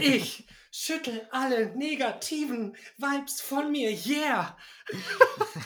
[0.00, 4.56] Ich schüttel alle negativen Vibes von mir, yeah!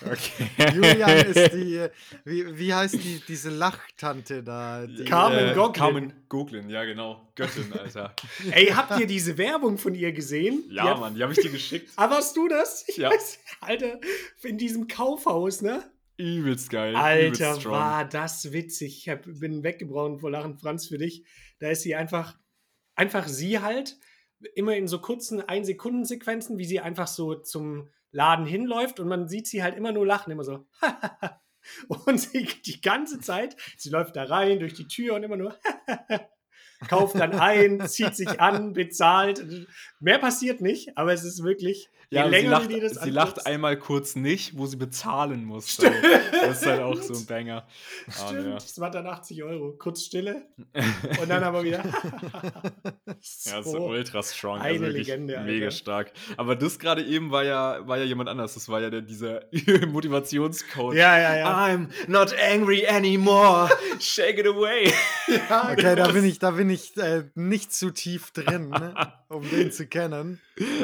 [0.04, 0.48] Okay.
[0.74, 1.86] Julian ist die,
[2.24, 4.86] wie, wie heißt die, diese Lachtante da?
[4.86, 5.72] Die, Carmen äh, Goglin.
[5.72, 7.32] Carmen Goglin, ja genau.
[7.34, 8.14] Göttin, Alter.
[8.52, 10.64] Ey, habt ihr diese Werbung von ihr gesehen?
[10.70, 11.90] Die Ja, hat- Mann, die habe ich dir geschickt.
[11.96, 12.84] Ah, warst du das?
[12.88, 13.10] Ich Ja.
[13.10, 14.00] weiß, Alter,
[14.42, 15.82] in diesem Kaufhaus, ne?
[16.16, 16.94] Übelst geil.
[16.94, 18.98] Alter, übelst war das witzig.
[18.98, 21.24] Ich hab, bin weggebraucht vor Lachen, Franz, für dich.
[21.58, 22.38] Da ist sie einfach,
[22.94, 23.96] einfach sie halt,
[24.54, 29.46] immer in so kurzen Ein-Sekunden-Sequenzen, wie sie einfach so zum Laden hinläuft und man sieht
[29.46, 30.66] sie halt immer nur lachen, immer so.
[31.88, 35.56] und sie die ganze Zeit, sie läuft da rein durch die Tür und immer nur
[36.88, 39.44] kauft dann ein, zieht sich an, bezahlt.
[40.00, 43.10] Mehr passiert nicht, aber es ist wirklich, Ja, und sie länger lacht, dir das sie
[43.10, 45.78] lacht einmal kurz nicht, wo sie bezahlen muss.
[45.78, 47.66] Das ist halt auch so ein Banger.
[48.06, 48.54] Ah, Stimmt, ja.
[48.54, 49.72] das war dann 80 Euro.
[49.78, 50.42] Kurz Stille
[51.22, 51.82] und dann aber wieder.
[53.44, 54.60] Ja, ist so ultra strong.
[54.60, 55.50] eine also Legende, Alter.
[55.50, 56.12] Mega stark.
[56.36, 58.54] Aber das gerade eben war ja, war ja jemand anders.
[58.54, 59.42] Das war ja der, dieser
[59.86, 60.94] Motivationscoach.
[60.94, 61.66] Ja, ja, ja.
[61.66, 63.70] I'm not angry anymore.
[64.00, 64.92] Shake it away.
[65.28, 68.94] ja Okay, da bin ich, da bin ich äh, nicht zu tief drin, ne,
[69.28, 70.40] um den zu kennen.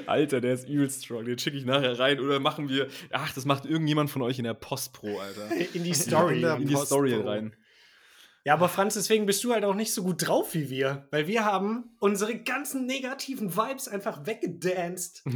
[0.06, 1.24] Alter, der ist übel strong.
[1.24, 2.20] Den schicke ich nachher rein.
[2.20, 2.88] Oder machen wir.
[3.10, 5.50] Ach, das macht irgendjemand von euch in der Postpro, Alter.
[5.74, 6.42] In die Story.
[6.42, 7.54] In In die Story rein.
[8.44, 11.06] Ja, aber Franz, deswegen bist du halt auch nicht so gut drauf wie wir.
[11.10, 15.22] Weil wir haben unsere ganzen negativen Vibes einfach weggedanced.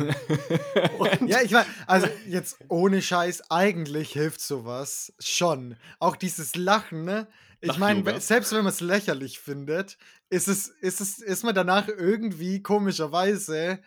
[1.26, 5.76] Ja, ich meine, also jetzt ohne Scheiß, eigentlich hilft sowas schon.
[5.98, 7.28] Auch dieses Lachen, ne?
[7.60, 9.98] Ich meine, selbst wenn man es lächerlich findet,
[10.30, 13.80] ist es, ist es, ist man danach irgendwie komischerweise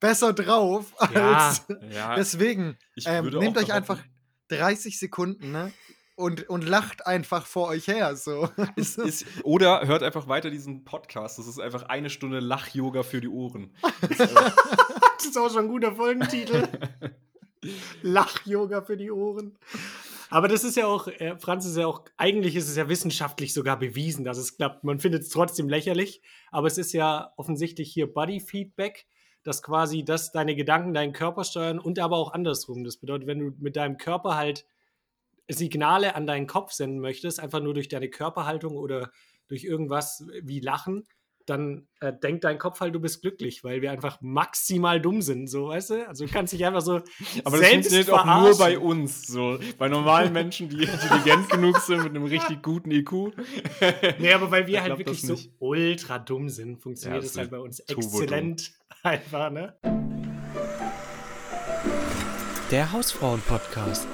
[0.00, 1.46] besser drauf Ja.
[1.48, 1.66] als.
[1.90, 4.02] Ja, Deswegen, ähm, nehmt euch einfach
[4.48, 5.72] 30 Sekunden, ne?
[6.14, 8.14] Und, und lacht einfach vor euch her.
[8.16, 8.48] So.
[8.76, 11.38] Ist, ist, oder hört einfach weiter diesen Podcast.
[11.38, 13.74] Das ist einfach eine Stunde Lach-Yoga für die Ohren.
[14.18, 16.68] das ist auch schon ein guter Folgentitel.
[18.02, 19.56] Lach-Yoga für die Ohren.
[20.28, 23.52] Aber das ist ja auch, äh, Franz ist ja auch, eigentlich ist es ja wissenschaftlich
[23.52, 24.82] sogar bewiesen, dass es klappt.
[24.82, 29.06] Man findet es trotzdem lächerlich, aber es ist ja offensichtlich hier Body-Feedback,
[29.42, 32.84] dass quasi das deine Gedanken deinen Körper steuern und aber auch andersrum.
[32.84, 34.66] Das bedeutet, wenn du mit deinem Körper halt
[35.48, 39.10] Signale an deinen Kopf senden möchtest, einfach nur durch deine Körperhaltung oder
[39.48, 41.06] durch irgendwas wie Lachen,
[41.46, 45.48] dann äh, denkt dein Kopf halt, du bist glücklich, weil wir einfach maximal dumm sind,
[45.48, 46.08] so, weißt du?
[46.08, 46.96] Also du kannst dich einfach so
[47.44, 48.58] Aber das selbst funktioniert auch nur verarschen.
[48.58, 49.26] bei uns.
[49.26, 49.58] So.
[49.78, 53.12] Bei normalen Menschen, die intelligent genug sind mit einem richtig guten IQ.
[54.18, 55.50] Nee, aber weil wir Da halt wirklich so nicht.
[55.58, 58.72] ultra dumm sind, funktioniert Ja, es das halt bei uns exzellent
[59.02, 59.74] einfach, ne?
[62.70, 64.06] Der Hausfrauen-Podcast.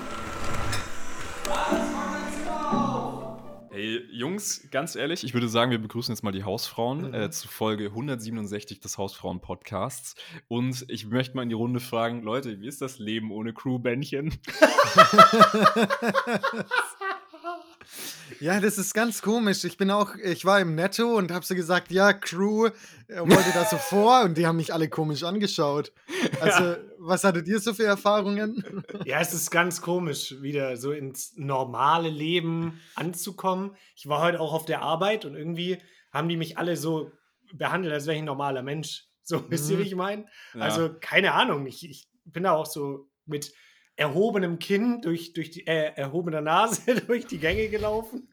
[3.78, 7.14] Hey, Jungs, ganz ehrlich, ich würde sagen, wir begrüßen jetzt mal die Hausfrauen Mhm.
[7.14, 10.16] äh, zu Folge 167 des Hausfrauen-Podcasts.
[10.48, 14.34] Und ich möchte mal in die Runde fragen, Leute, wie ist das Leben ohne Crewbändchen?
[18.40, 19.64] Ja, das ist ganz komisch.
[19.64, 22.66] Ich bin auch, ich war im Netto und hab so gesagt, ja, Crew,
[23.08, 25.92] äh, wollte da so vor und die haben mich alle komisch angeschaut.
[26.40, 28.84] Also, was hattet ihr so für Erfahrungen?
[29.04, 33.76] Ja, es ist ganz komisch, wieder so ins normale Leben anzukommen.
[33.96, 35.78] Ich war heute auch auf der Arbeit und irgendwie
[36.12, 37.12] haben die mich alle so
[37.52, 39.04] behandelt, als wäre ich ein normaler Mensch.
[39.22, 39.80] So, wisst ihr, Mhm.
[39.80, 40.26] wie ich meine?
[40.54, 40.60] Ja.
[40.60, 41.66] Also, keine Ahnung.
[41.66, 43.52] Ich, ich bin da auch so mit
[43.96, 48.32] erhobenem Kinn durch, durch die, äh, erhobener Nase durch die Gänge gelaufen.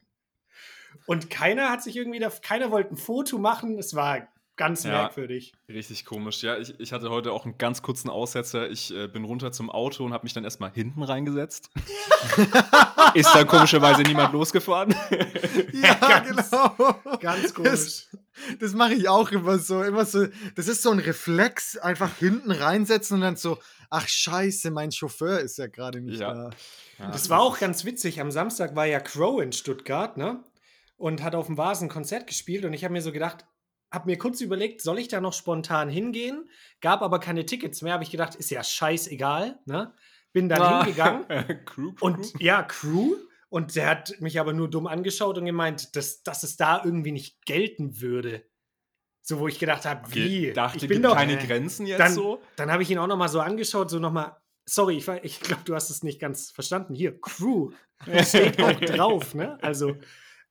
[1.07, 3.77] Und keiner hat sich irgendwie, da, keiner wollte ein Foto machen.
[3.77, 4.27] Es war
[4.57, 4.91] ganz Ja.
[4.91, 5.53] merkwürdig.
[5.67, 6.41] Richtig komisch.
[6.43, 8.69] Ja, ich, ich hatte heute auch einen ganz kurzen Aussetzer.
[8.69, 11.69] Ich äh, bin runter zum Auto und habe mich dann erstmal hinten reingesetzt.
[13.13, 14.95] Ist dann komischerweise niemand losgefahren.
[15.73, 16.95] Ja, ganz- genau.
[17.19, 17.69] Ganz komisch.
[17.69, 18.09] Das,
[18.59, 19.83] das mache ich auch immer so.
[19.83, 20.27] Immer so.
[20.55, 23.57] Das ist so ein Reflex, einfach hinten reinsetzen und dann so,
[23.89, 26.33] ach scheiße, mein Chauffeur ist ja gerade nicht Ja.
[26.33, 26.49] da.
[26.99, 28.19] Ja, Das war auch ganz witzig.
[28.21, 30.43] Am Samstag war ja Crow in Stuttgart, ne?
[30.97, 32.63] Und hat auf dem Vasen Konzert gespielt.
[32.65, 33.45] Und ich habe mir so gedacht,
[33.91, 36.49] habe mir kurz überlegt, soll ich da noch spontan hingehen?
[36.81, 37.93] Gab aber keine Tickets mehr.
[37.93, 39.93] Habe ich gedacht, ist ja scheißegal, ne?
[40.33, 40.83] Bin dann Ah.
[40.83, 41.25] hingegangen.
[41.65, 42.05] Crew, Crew.
[42.07, 43.15] Und ja, Crew.
[43.49, 47.13] Und der hat mich aber nur dumm angeschaut und gemeint, dass, dass es da irgendwie
[47.13, 48.43] nicht gelten würde.
[49.21, 50.47] So, wo ich gedacht habe, wie?
[50.49, 52.41] Okay, dachte, ich bin doch keine Grenzen jetzt dann, so.
[52.57, 54.37] Dann habe ich ihn auch noch mal so angeschaut, so noch mal.
[54.67, 56.95] Sorry, ich, ich glaube, du hast es nicht ganz verstanden.
[56.95, 57.71] Hier, Crew.
[58.05, 59.57] Das steht auch drauf, ne?
[59.61, 59.95] Also,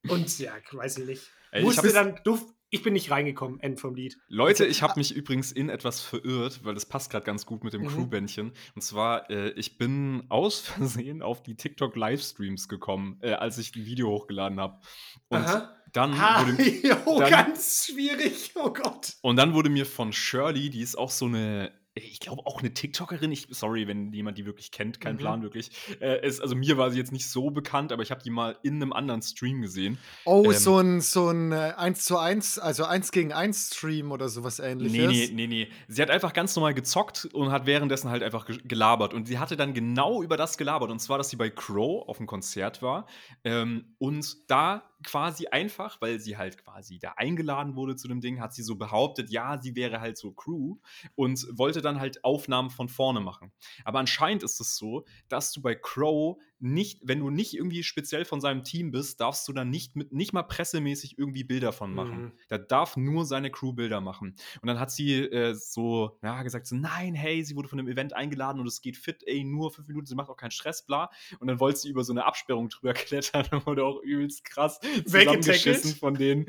[0.08, 1.30] und ja, weiß ich nicht.
[1.50, 4.17] Ey, ich Musste dann, duft, ich bin nicht reingekommen, End vom Lied.
[4.29, 7.73] Leute, ich habe mich übrigens in etwas verirrt, weil das passt gerade ganz gut mit
[7.73, 7.88] dem Mhm.
[7.88, 8.53] Crewbändchen.
[8.75, 10.59] Und zwar, äh, ich bin aus
[11.06, 14.81] Versehen auf die TikTok-Livestreams gekommen, äh, als ich ein Video hochgeladen habe.
[15.29, 15.71] Und Aha.
[15.93, 18.50] Dann Ah, wurde, jo, dann- ganz schwierig.
[18.56, 19.12] Oh Gott.
[19.23, 22.75] und dann wurde mir von Shirley, die ist auch so eine, ich glaube auch eine
[22.75, 25.19] TikTokerin, ich, sorry, wenn jemand die wirklich kennt, kein Mhm.
[25.19, 25.70] Plan wirklich.
[26.00, 28.56] Äh, ist, also mir war sie jetzt nicht so bekannt, aber ich habe die mal
[28.64, 29.99] in einem anderen Stream gesehen.
[30.25, 34.11] Oh, Ähm, so ein, so ein äh, 1 zu 1, also 1 gegen 1 Stream
[34.11, 34.93] oder sowas ähnliches.
[34.93, 35.69] Nee, nee, nee, nee.
[35.87, 39.14] Sie hat einfach ganz normal gezockt und hat währenddessen halt einfach ge- gelabert.
[39.14, 40.90] Und sie hatte dann genau über das gelabert.
[40.90, 43.06] Und zwar, dass sie bei Crow auf dem Konzert war.
[43.44, 48.40] Ähm, und da quasi einfach, weil sie halt quasi da eingeladen wurde zu dem Ding,
[48.40, 50.76] hat sie so behauptet, ja, sie wäre halt so Crew
[51.14, 53.52] und wollte dann halt Aufnahmen von vorne machen.
[53.84, 58.24] Aber anscheinend ist es so, dass du bei Crow nicht, wenn du nicht irgendwie speziell
[58.24, 61.94] von seinem Team bist, darfst du dann nicht mit, nicht mal pressemäßig irgendwie Bilder von
[61.94, 62.22] machen.
[62.22, 62.32] Mhm.
[62.48, 64.36] Da darf nur seine Crew Bilder machen.
[64.62, 67.88] Und dann hat sie äh, so, ja, gesagt so, nein, hey, sie wurde von einem
[67.88, 70.86] Event eingeladen und es geht fit, ey, nur fünf Minuten, sie macht auch keinen Stress,
[70.86, 71.10] bla.
[71.38, 74.80] Und dann wollte sie über so eine Absperrung drüber klettern und wurde auch übelst krass
[75.04, 76.46] zusammengeschissen von denen.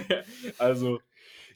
[0.58, 1.00] also,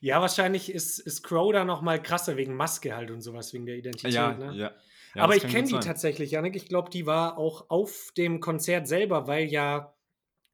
[0.01, 3.67] Ja, wahrscheinlich ist, ist Crow da noch mal krasser wegen Maske halt und sowas, wegen
[3.67, 4.13] der Identität.
[4.13, 4.57] ja, ne?
[4.57, 4.73] ja.
[5.15, 5.23] Ja.
[5.23, 5.81] Aber ich kenne die sein.
[5.81, 6.57] tatsächlich, Janik.
[6.57, 9.95] Ich glaube, die war auch auf dem Konzert selber, weil ja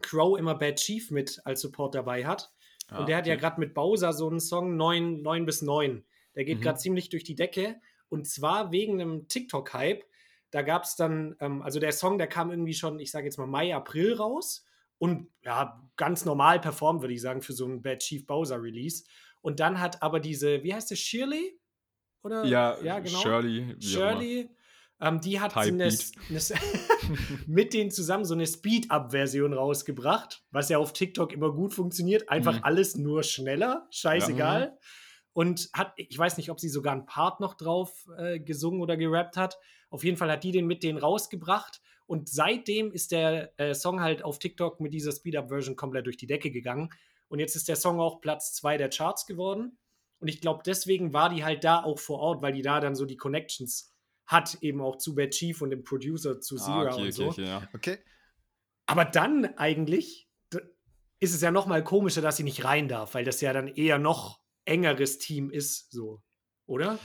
[0.03, 2.53] Crow immer Bad Chief mit als Support dabei hat.
[2.89, 3.41] Ah, und der hat ja okay.
[3.43, 6.05] gerade mit Bowser so einen Song 9, 9 bis 9.
[6.35, 6.63] Der geht Mhm.
[6.63, 7.81] gerade ziemlich durch die Decke.
[8.09, 10.05] Und zwar wegen einem TikTok-Hype.
[10.51, 13.37] Da gab es dann, ähm, also der Song, der kam irgendwie schon, ich sage jetzt
[13.39, 14.65] mal Mai, April raus.
[14.99, 19.05] Und ja, ganz normal performt, würde ich sagen, für so einen Bad Chief Bowser Release.
[19.43, 21.58] Und dann hat aber diese, wie heißt das, Shirley?
[22.23, 22.45] Oder?
[22.45, 23.21] Ja, ja genau.
[23.21, 23.77] Shirley.
[23.81, 24.51] Shirley,
[25.01, 26.41] ähm, die hat eine, eine,
[27.47, 32.29] mit denen zusammen so eine Speed-Up-Version rausgebracht, was ja auf TikTok immer gut funktioniert.
[32.29, 32.65] Einfach Mhm.
[32.65, 34.77] alles nur schneller, scheißegal.
[35.33, 38.97] Und hat, ich weiß nicht, ob sie sogar einen Part noch drauf äh, gesungen oder
[38.97, 39.57] gerappt hat.
[39.89, 41.81] Auf jeden Fall hat die den mit denen rausgebracht.
[42.07, 46.27] Und seitdem ist der äh, Song halt auf TikTok mit dieser Speed-Up-Version komplett durch die
[46.27, 46.91] Decke gegangen.
[47.29, 49.79] Und jetzt ist der Song auch Platz 2 der Charts geworden.
[50.21, 52.95] Und ich glaube, deswegen war die halt da auch vor Ort, weil die da dann
[52.95, 53.93] so die Connections
[54.27, 57.11] hat, eben auch zu Bad Chief und dem Producer zu Zero Ah, okay, und okay,
[57.13, 57.29] so.
[57.29, 57.69] okay, ja.
[57.75, 57.99] Okay.
[58.87, 60.29] Aber dann eigentlich
[61.21, 63.69] ist es ja noch mal komischer, dass sie nicht rein darf, weil das ja dann
[63.69, 66.23] eher noch engeres Team ist, so.
[66.67, 66.99] Oder?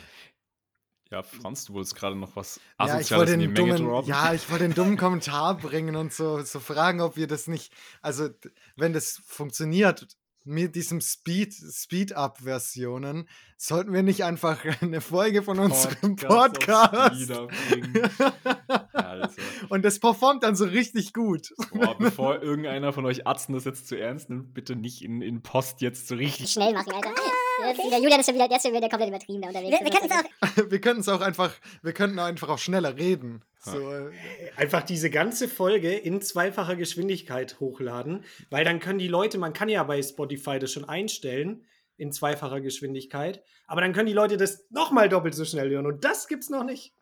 [1.12, 3.75] Ja, Franz, du wolltest gerade noch was Ja, ich Asoziales wollte in die den Menge
[3.75, 4.09] dummen, droppen.
[4.09, 7.71] ja, ich wollte den dummen Kommentar bringen und so, so fragen, ob wir das nicht,
[8.01, 8.30] also
[8.75, 10.07] wenn das funktioniert
[10.44, 17.31] mit diesem Speed, Speed-Up-Versionen, sollten wir nicht einfach eine Folge von unserem Podcast Podcast.
[17.31, 19.30] Alter.
[19.69, 21.54] und das performt dann so richtig gut.
[21.72, 25.42] Boah, bevor irgendeiner von euch Arzten das jetzt zu ernst nimmt, bitte nicht in, in
[25.42, 26.51] Post jetzt so richtig.
[26.51, 27.12] schnell machen, Alter.
[27.60, 29.80] Der Julian ist schon wieder, der ist schon wieder komplett übertrieben da unterwegs.
[29.80, 31.20] Wir, wir können es auch.
[31.20, 33.44] Wir einfach, wir könnten einfach auch schneller reden.
[33.60, 34.12] So, äh,
[34.58, 39.70] Einfach diese ganze Folge in zweifacher Geschwindigkeit hochladen, weil dann können die Leute, man kann
[39.70, 41.64] ja bei Spotify das schon einstellen
[41.98, 46.04] in zweifacher Geschwindigkeit, aber dann können die Leute das nochmal doppelt so schnell hören und
[46.04, 46.94] das gibt's noch nicht.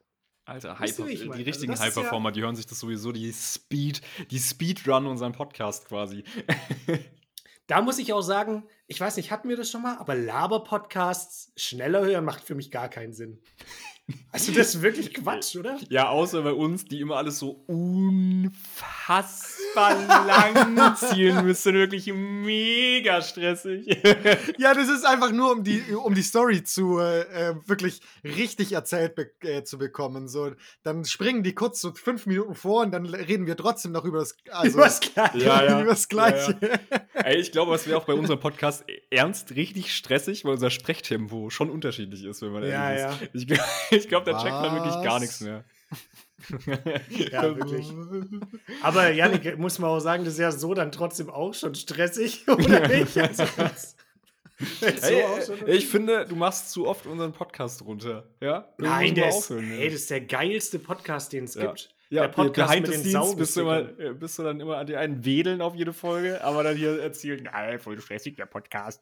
[0.45, 1.37] Alter, Hyper, meine?
[1.37, 4.01] die richtigen Also ist ja- High-Performer, die hören sich das sowieso, die Speed,
[4.31, 6.23] die Speedrun unseren Podcast quasi.
[7.67, 11.53] Da muss ich auch sagen, ich weiß nicht, hatten wir das schon mal, aber Laber-Podcasts
[11.55, 13.41] schneller hören macht für mich gar keinen Sinn.
[14.33, 15.77] Also das ist wirklich Quatsch, oder?
[15.89, 19.25] Ja, außer bei uns, die immer alles so unfassbar
[20.25, 21.73] lang zielen müssen.
[21.75, 23.85] Wirklich mega stressig.
[24.57, 28.71] ja, das ist einfach nur, um die, um die Story zu äh, äh, wirklich richtig
[28.73, 30.27] erzählt be äh, zu bekommen.
[30.27, 30.51] So,
[30.83, 34.19] dann springen die kurz so fünf Minuten vor und dann reden wir trotzdem noch über
[34.19, 35.37] das, also, Übers Gleiche.
[35.45, 35.81] Ja, ja.
[35.81, 36.57] über das Gleiche.
[37.13, 41.49] Ey, ich glaube, es wäre auch bei unserem Podcast ernst richtig stressig, weil unser Sprechtempo
[41.49, 43.09] schon unterschiedlich ist, wenn man Ja, ehrlich ja.
[43.11, 43.35] ist.
[43.35, 43.67] Ich, glaub-
[44.01, 45.63] ich glaube, da checkt man wirklich gar nichts mehr.
[47.31, 47.87] Ja, wirklich.
[48.81, 52.45] Aber Janik, muss man auch sagen, das ist ja so dann trotzdem auch schon stressig,
[52.47, 53.15] oder nicht?
[53.17, 53.95] Also, das-
[54.79, 58.27] das so Ey, auch schon- ich finde, du machst zu oft unseren Podcast runter.
[58.39, 58.67] Ja?
[58.79, 59.77] Nein, der ist, aufhören, ne?
[59.81, 61.67] ey, das ist der geilste Podcast, den es Ja.
[61.67, 61.89] gibt.
[62.09, 64.59] Ja, der Podcast behind mit the den scenes bist du, immer, äh, bist du dann
[64.59, 68.35] immer an die einen wedeln auf jede Folge, aber dann hier erzählen, nein, voll stressig,
[68.35, 69.01] der Podcast.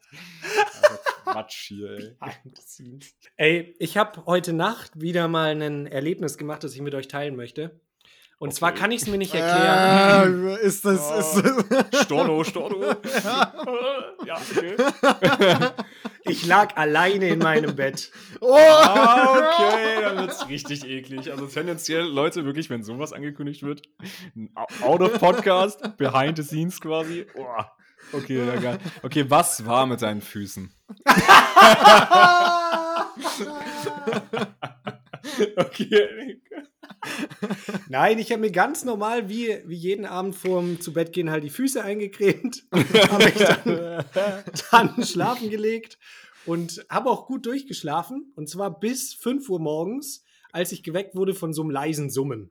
[0.82, 2.16] Also Quatsch hier, ey.
[2.20, 3.14] Behind the scenes.
[3.36, 7.36] Ey, ich habe heute Nacht wieder mal ein Erlebnis gemacht, das ich mit euch teilen
[7.36, 7.80] möchte.
[8.38, 10.48] Und zwar kann ich es mir nicht erklären.
[10.48, 12.82] Äh, ist das, ist das Storno, Storno.
[14.24, 14.76] ja, okay.
[16.22, 18.10] Ich lag alleine in meinem Bett.
[18.40, 18.54] oh!
[18.56, 21.30] Ah, okay, dann wird's richtig eklig.
[21.30, 23.82] Also tendenziell, Leute, wirklich, wenn sowas angekündigt wird,
[24.34, 24.50] ein
[24.80, 27.26] out of Podcast, behind the scenes quasi.
[27.34, 27.70] Boah.
[28.12, 28.78] Okay, na geil.
[29.02, 30.72] okay, was war mit deinen Füßen?
[35.56, 36.40] okay.
[37.88, 41.44] Nein, ich habe mir ganz normal, wie, wie jeden Abend vorm zu Bett gehen, halt
[41.44, 42.64] die Füße eingecremt.
[42.72, 44.04] habe mich dann,
[44.70, 45.98] dann schlafen gelegt
[46.46, 48.32] und habe auch gut durchgeschlafen.
[48.36, 52.50] Und zwar bis 5 Uhr morgens, als ich geweckt wurde von so einem leisen Summen.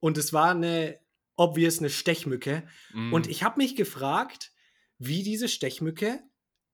[0.00, 0.98] Und es war eine,
[1.36, 2.62] obvious, eine Stechmücke.
[2.92, 3.12] Mm.
[3.12, 4.52] Und ich habe mich gefragt,
[4.98, 6.20] wie diese Stechmücke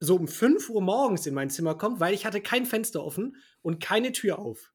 [0.00, 3.37] so um 5 Uhr morgens in mein Zimmer kommt, weil ich hatte kein Fenster offen
[3.62, 4.73] und keine Tür auf.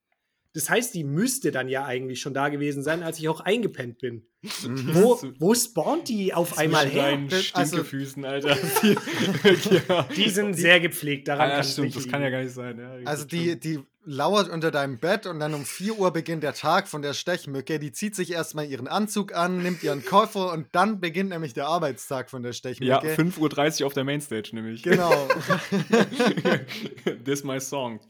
[0.53, 3.99] Das heißt, die müsste dann ja eigentlich schon da gewesen sein, als ich auch eingepennt
[3.99, 4.25] bin.
[4.63, 7.11] Wo, wo spawnt die auf einmal her?
[7.11, 8.57] deinen also- Stinkefüßen, Alter.
[9.89, 10.03] ja.
[10.15, 12.53] Die sind sehr gepflegt, daran Ah, ja, kann stimmt, nicht das kann ja gar nicht
[12.53, 12.79] sein.
[12.79, 16.53] Ja, Also die, die lauert unter deinem Bett und dann um 4 Uhr beginnt der
[16.53, 17.77] Tag von der Stechmücke.
[17.77, 21.67] Die zieht sich erstmal ihren Anzug an, nimmt ihren Koffer und dann beginnt nämlich der
[21.67, 23.15] Arbeitstag von der Ja, Stechmücke.
[23.15, 24.81] 5.30 Uhr auf der Mainstage nämlich.
[24.81, 25.11] Genau.
[27.25, 27.99] This my song.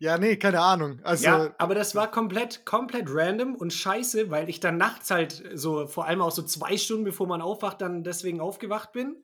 [0.00, 1.00] Ja, nee, keine Ahnung.
[1.02, 5.42] Also, Ja, aber das war komplett, komplett random und scheiße, weil ich dann nachts halt
[5.54, 9.16] so, vor allem auch so zwei Stunden bevor man aufwacht, dann deswegen aufgewacht bin.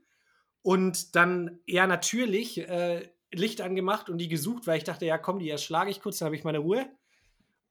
[0.64, 5.38] Und dann, ja, natürlich, äh, Licht angemacht und die gesucht, weil ich dachte, ja, komm,
[5.38, 6.87] die erschlage ich kurz, dann habe ich meine Ruhe.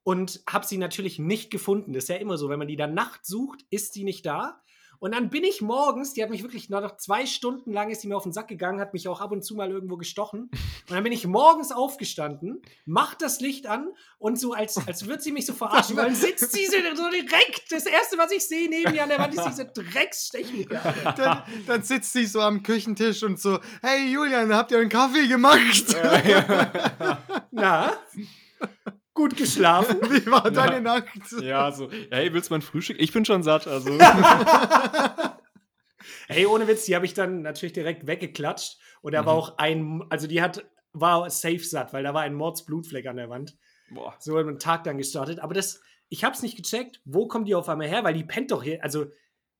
[0.03, 1.93] Und habe sie natürlich nicht gefunden.
[1.93, 4.61] Das ist ja immer so, wenn man die dann nachts sucht, ist die nicht da.
[5.03, 8.07] Und dann bin ich morgens, die hat mich wirklich noch zwei Stunden lang ist die
[8.07, 10.43] mir auf den Sack gegangen, hat mich auch ab und zu mal irgendwo gestochen.
[10.87, 15.21] Und dann bin ich morgens aufgestanden, mach das Licht an und so, als, als würde
[15.21, 16.77] sie mich so verarschen wollen, sitzt sie so
[17.09, 17.69] direkt.
[17.69, 20.81] Das erste, was ich sehe neben mir an der Wand, ist diese Drecksstechmücke.
[21.17, 25.27] dann, dann sitzt sie so am Küchentisch und so, hey Julian, habt ihr einen Kaffee
[25.27, 25.95] gemacht?
[27.51, 27.93] Na,
[29.13, 29.97] gut geschlafen.
[30.09, 31.07] Wie war deine Nacht?
[31.41, 32.97] Ja, so, hey, willst du mein Frühstück?
[32.99, 33.97] Ich bin schon satt, also.
[36.27, 38.77] Hey, ohne Witz, die habe ich dann natürlich direkt weggeklatscht.
[39.01, 42.33] Und da war auch ein, also die hat, war safe satt, weil da war ein
[42.33, 43.57] Mordsblutfleck an der Wand.
[43.89, 44.15] Boah.
[44.19, 45.39] So den Tag dann gestartet.
[45.39, 48.03] Aber das, ich habe es nicht gecheckt, wo kommt die auf einmal her?
[48.03, 49.07] Weil die pennt doch hier, also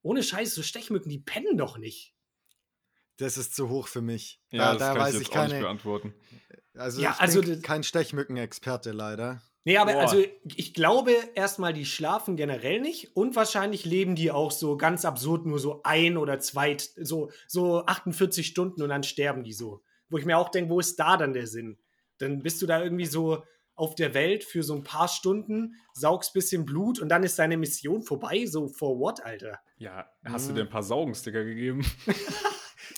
[0.02, 2.14] ohne Scheiß, so Stechmücken, die pennen doch nicht.
[3.17, 4.41] Das ist zu hoch für mich.
[4.50, 5.63] Ja, da das da kann weiß ich ich jetzt auch nicht keine.
[5.63, 6.13] beantworten.
[6.75, 9.41] Also, Ja, ich also bin kein Stechmückenexperte leider.
[9.65, 10.01] Nee, aber Boah.
[10.01, 15.05] also ich glaube erstmal, die schlafen generell nicht und wahrscheinlich leben die auch so ganz
[15.05, 19.82] absurd nur so ein oder zwei, so, so 48 Stunden und dann sterben die so.
[20.10, 21.77] Wo ich mir auch denke, wo ist da dann der Sinn?
[22.17, 23.43] Dann bist du da irgendwie so
[23.75, 27.55] auf der Welt für so ein paar Stunden, saugst bisschen Blut und dann ist deine
[27.58, 28.46] Mission vorbei.
[28.46, 29.60] So, for what, Alter?
[29.77, 30.48] Ja, hast Mhm.
[30.50, 31.86] du dir ein paar Saugensticker gegeben?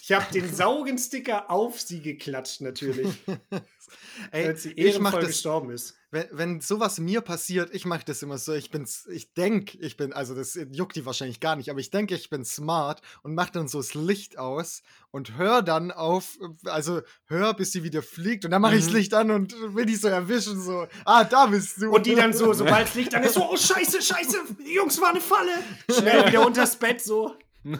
[0.07, 3.07] Ich habe den Saugensticker auf sie geklatscht, natürlich,
[4.31, 5.95] Ey, als sie ich mach das, gestorben ist.
[6.11, 9.97] wenn, wenn sowas mir passiert, ich mache das immer so, ich bin's, ich denke, ich
[9.97, 13.33] bin, also das juckt die wahrscheinlich gar nicht, aber ich denke, ich bin smart und
[13.33, 18.03] mache dann so das Licht aus und hör dann auf, also hör, bis sie wieder
[18.03, 18.97] fliegt und dann mache ich das Mhm.
[18.97, 21.89] Licht an und will die so erwischen, so, ah, da bist du.
[21.89, 24.37] Und die dann so, sobald es Licht an ist, so, oh scheiße, scheiße,
[24.71, 25.63] Jungs, war eine Falle.
[25.89, 27.35] Schnell wieder unters Bett, so.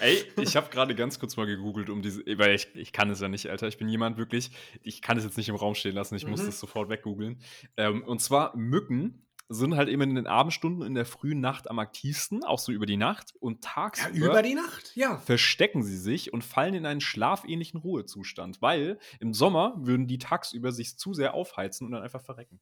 [0.00, 3.20] Ey, ich habe gerade ganz kurz mal gegoogelt, um diese, weil ich, ich kann es
[3.20, 3.68] ja nicht, Alter.
[3.68, 4.50] Ich bin jemand wirklich,
[4.82, 6.46] ich kann es jetzt nicht im Raum stehen lassen, ich muss Mhm.
[6.46, 7.40] das sofort weggoogeln.
[7.76, 11.80] Ähm, und zwar Mücken sind halt eben in den Abendstunden in der frühen Nacht am
[11.80, 13.34] aktivsten, auch so über die Nacht.
[13.40, 15.18] Und Ja, tagsüber über die Nacht, ja.
[15.18, 20.70] verstecken sie sich und fallen in einen schlafähnlichen Ruhezustand, weil im Sommer würden die tagsüber
[20.70, 22.60] sich zu sehr aufheizen und dann einfach verrecken.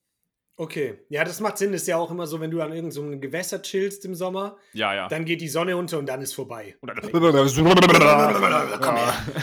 [0.60, 0.98] Okay.
[1.08, 1.70] Ja, das macht Sinn.
[1.70, 4.16] Das ist ja auch immer so, wenn du an irgendeinem so einem Gewässer chillst im
[4.16, 5.06] Sommer, Ja, ja.
[5.06, 6.74] dann geht die Sonne unter und dann ist vorbei.
[6.80, 7.00] Komm her,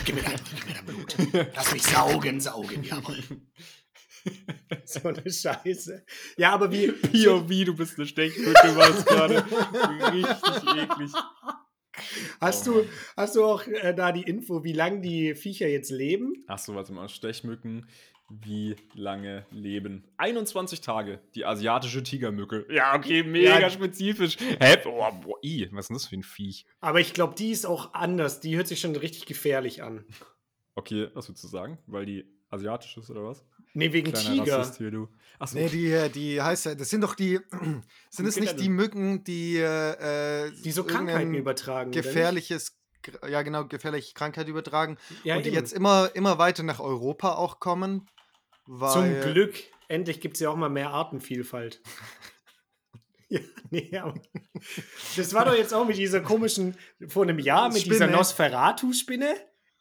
[0.04, 1.16] gib mir dein, gib mir dein Blut.
[1.56, 3.24] Lass mich saugen, saugen, jawohl.
[4.86, 6.04] so eine Scheiße.
[6.36, 6.92] Ja, aber wie.
[6.92, 9.46] POV, du bist eine Stechmücke, war es gerade.
[10.12, 11.12] Richtig eklig.
[12.42, 12.84] Hast du,
[13.16, 16.44] hast du auch äh, da die Info, wie lange die Viecher jetzt leben?
[16.48, 17.88] Achso, warte mal, Stechmücken,
[18.30, 20.04] wie lange leben?
[20.18, 22.66] 21 Tage, die asiatische Tigermücke.
[22.70, 23.70] Ja, okay, mega Ja.
[23.70, 24.38] spezifisch.
[24.40, 24.78] Hä?
[24.86, 26.66] Oh, boah, i, was ist denn das für ein Viech?
[26.82, 28.40] Aber ich glaube, die ist auch anders.
[28.40, 30.06] Die hört sich schon richtig gefährlich an.
[30.74, 31.78] Okay, was würdest du sagen?
[31.88, 33.46] Weil die asiatisch ist oder was?
[33.74, 34.58] Nee, wegen Kleiner Tiger.
[34.60, 35.10] Rassist hier, du.
[35.38, 37.40] Achso, Nee, die, äh, die heißt ja, das sind doch die,
[38.10, 41.92] sind es nicht die Mücken, die, äh, Die so Krankheiten übertragen.
[41.92, 42.78] gefährliches,
[43.30, 45.58] ja genau, gefährliche Krankheit übertragen Ja, und die eben.
[45.58, 48.08] jetzt immer, immer weiter nach Europa auch kommen.
[48.66, 49.56] Weil, Zum Glück.
[49.88, 51.82] Endlich gibt es ja auch mal mehr Artenvielfalt.
[53.30, 54.20] ja, nee, aber
[55.16, 56.76] das war doch jetzt auch mit dieser komischen,
[57.08, 58.12] vor einem Jahr mit dieser Spinne.
[58.12, 59.36] Nosferatu-Spinne.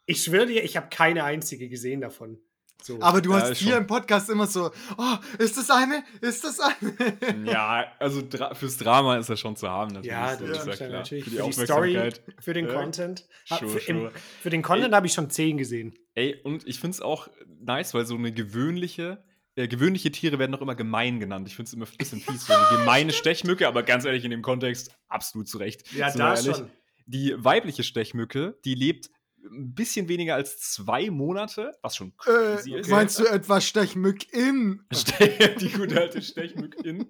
[0.05, 2.39] Ich schwöre dir, ich habe keine einzige gesehen davon.
[2.83, 3.01] So.
[3.01, 3.81] Aber du Ja, hast hier schon.
[3.81, 6.03] im Podcast immer so, oh, ist das eine?
[6.21, 7.45] Ist das eine?
[7.51, 10.11] ja, also dra fürs Drama ist er schon zu haben, natürlich.
[10.11, 10.99] ja, das ist ja ist ja klar.
[10.99, 12.73] natürlich Für für die die, Story, für den Ja.
[12.73, 13.25] Content.
[13.49, 14.11] Ha- Sure, für, im, sure.
[14.41, 15.95] für den Content habe ich schon zehn gesehen.
[16.13, 17.27] Ey, und ich finde es auch
[17.61, 19.23] nice, weil so eine gewöhnliche
[19.57, 21.47] äh, gewöhnliche Tiere werden noch immer gemein genannt.
[21.47, 22.45] Ich finde es immer ein bisschen fies.
[22.45, 25.91] So eine gemeine Stechmücke, aber ganz ehrlich, in dem Kontext absolut zu Recht.
[25.93, 26.55] Ja, da ehrlich.
[26.57, 26.69] schon.
[27.07, 29.09] Die weibliche Stechmücke, die lebt
[29.49, 32.89] ein bisschen weniger als zwei Monate, was schon crazy Äh, ist.
[32.89, 34.83] Meinst du etwa Stechmück in?
[34.91, 37.03] Ste- die gute alte Stechmück in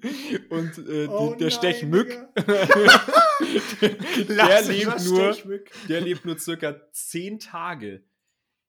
[0.49, 2.27] und äh, Oh die, der nein, Stechmück,
[4.27, 5.71] der lebt nur, Stechmück.
[5.87, 8.03] der lebt nur circa zehn Tage.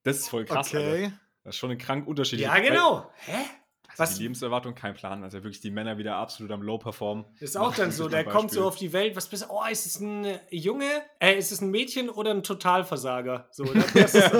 [0.02, 0.88] Das ist voll krass, Alter.
[0.92, 1.12] Okay.
[1.44, 2.40] Das ist schon ein krank Unterschied.
[2.40, 3.10] Ja, genau.
[3.16, 3.44] Hä?
[3.98, 4.16] Was?
[4.16, 5.22] Die Lebenserwartung, kein Plan.
[5.22, 7.24] Also wirklich die Männer wieder absolut am Low performen.
[7.40, 9.46] ist auch dann so, der kommt so auf die Welt, was bist du?
[9.50, 10.84] Oh, ist es ein Junge?
[11.18, 13.48] Äh, ist es ein Mädchen oder ein Totalversager?
[13.50, 14.32] So, das ist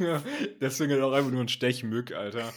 [0.00, 0.22] ja,
[0.60, 2.52] deswegen halt auch einfach nur ein Stechmück, Alter.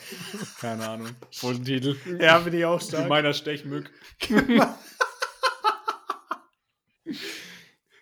[0.59, 1.09] Keine Ahnung.
[1.31, 1.95] Folgentitel.
[2.19, 3.07] Ja, finde ich auch stark.
[3.09, 3.91] Meiner Stechmück.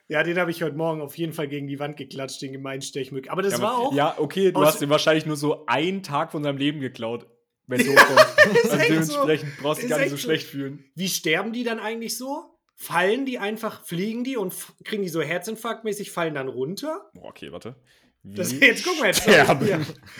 [0.08, 2.84] Ja, den habe ich heute Morgen auf jeden Fall gegen die Wand geklatscht, den gemeinen
[2.84, 3.32] Stechmück.
[3.32, 3.94] Aber das ja, war aber- auch.
[3.94, 7.26] Ja, okay, du hast ihm wahrscheinlich nur so einen Tag von seinem Leben geklaut.
[7.68, 10.24] Wenn also echt dementsprechend brauchst du gar nicht so so.
[10.24, 10.84] schlecht fühlen.
[10.96, 12.52] Wie sterben die dann eigentlich so?
[12.76, 14.54] Fallen die einfach, fliegen die und
[14.84, 17.10] kriegen die so Herzinfarktmäßig, fallen dann runter?
[17.14, 17.76] Boah, okay, warte.
[18.22, 19.22] Wie Das, jetzt gucken wir jetzt.
[19.22, 19.68] sterben?
[19.70, 19.80] Ja,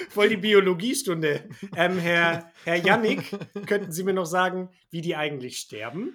[0.10, 1.50] voll die Biologiestunde.
[1.76, 3.24] Ähm, Herr, Herr Jannik,
[3.66, 6.14] könnten Sie mir noch sagen, wie die eigentlich sterben?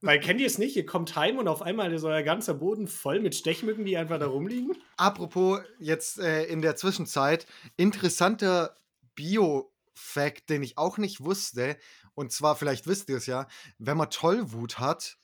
[0.00, 0.74] Weil kennt ihr es nicht?
[0.76, 4.18] Ihr kommt heim und auf einmal ist euer ganzer Boden voll mit Stechmücken, die einfach
[4.18, 4.76] da rumliegen.
[4.96, 8.74] Apropos jetzt äh, in der Zwischenzeit, interessanter
[9.14, 11.78] Bio-Fact, den ich auch nicht wusste.
[12.14, 13.46] Und zwar, vielleicht wisst ihr es ja,
[13.78, 15.18] wenn man Tollwut hat,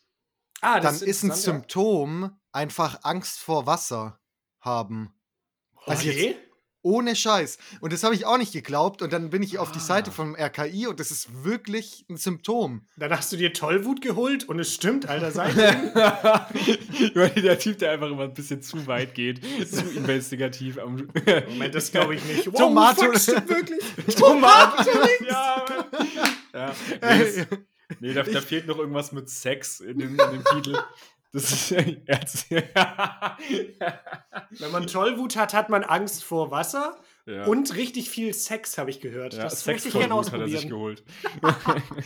[0.63, 1.53] Ah, dann ist ein interessant, ja.
[1.55, 4.21] Symptom einfach Angst vor Wasser
[4.61, 5.15] haben.
[5.87, 6.11] Also Okay.
[6.11, 6.50] jetzt
[6.83, 7.59] ohne Scheiß.
[7.81, 9.03] Und das habe ich auch nicht geglaubt.
[9.03, 9.83] Und dann bin ich auf die Ah.
[9.83, 12.87] Seite vom RKI und das ist wirklich ein Symptom.
[12.97, 15.31] Dann hast du dir Tollwut geholt und es stimmt, Alter,
[17.15, 21.09] meine, der Typ, der einfach immer ein bisschen zu weit geht, zu investigativ am.
[21.49, 22.47] Moment, das glaube ich nicht.
[22.53, 23.81] Wow, stimmt wirklich.
[24.17, 24.87] Tomaten.
[25.29, 25.65] ja,
[26.53, 26.75] ja.
[27.01, 27.47] Nee, das,
[28.01, 30.79] nee da, da fehlt noch irgendwas mit Sex in dem, in dem Titel.
[31.33, 31.71] Das ist
[32.51, 33.37] ja.
[34.51, 37.45] Wenn man Tollwut hat, hat man Angst vor Wasser ja.
[37.45, 39.35] und richtig viel Sex, habe ich gehört.
[39.35, 40.71] ja, das Sex möchte ich gerne Tollwut hat er sich ausprobieren.
[40.71, 41.05] geholt.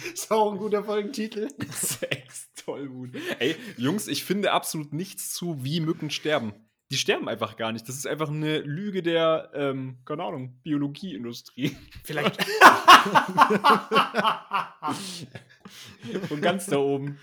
[0.15, 1.49] Ist auch ein guter Folgentitel.
[1.73, 3.11] Sex Tollwut.
[3.39, 6.53] Ey, Jungs, ich finde absolut nichts zu, wie Mücken sterben.
[6.93, 7.89] Die sterben einfach gar nicht.
[7.89, 11.77] Das ist einfach eine Lüge der, ähm, keine Ahnung, Biologieindustrie.
[12.05, 12.45] Vielleicht.
[16.29, 17.19] Von ganz da oben.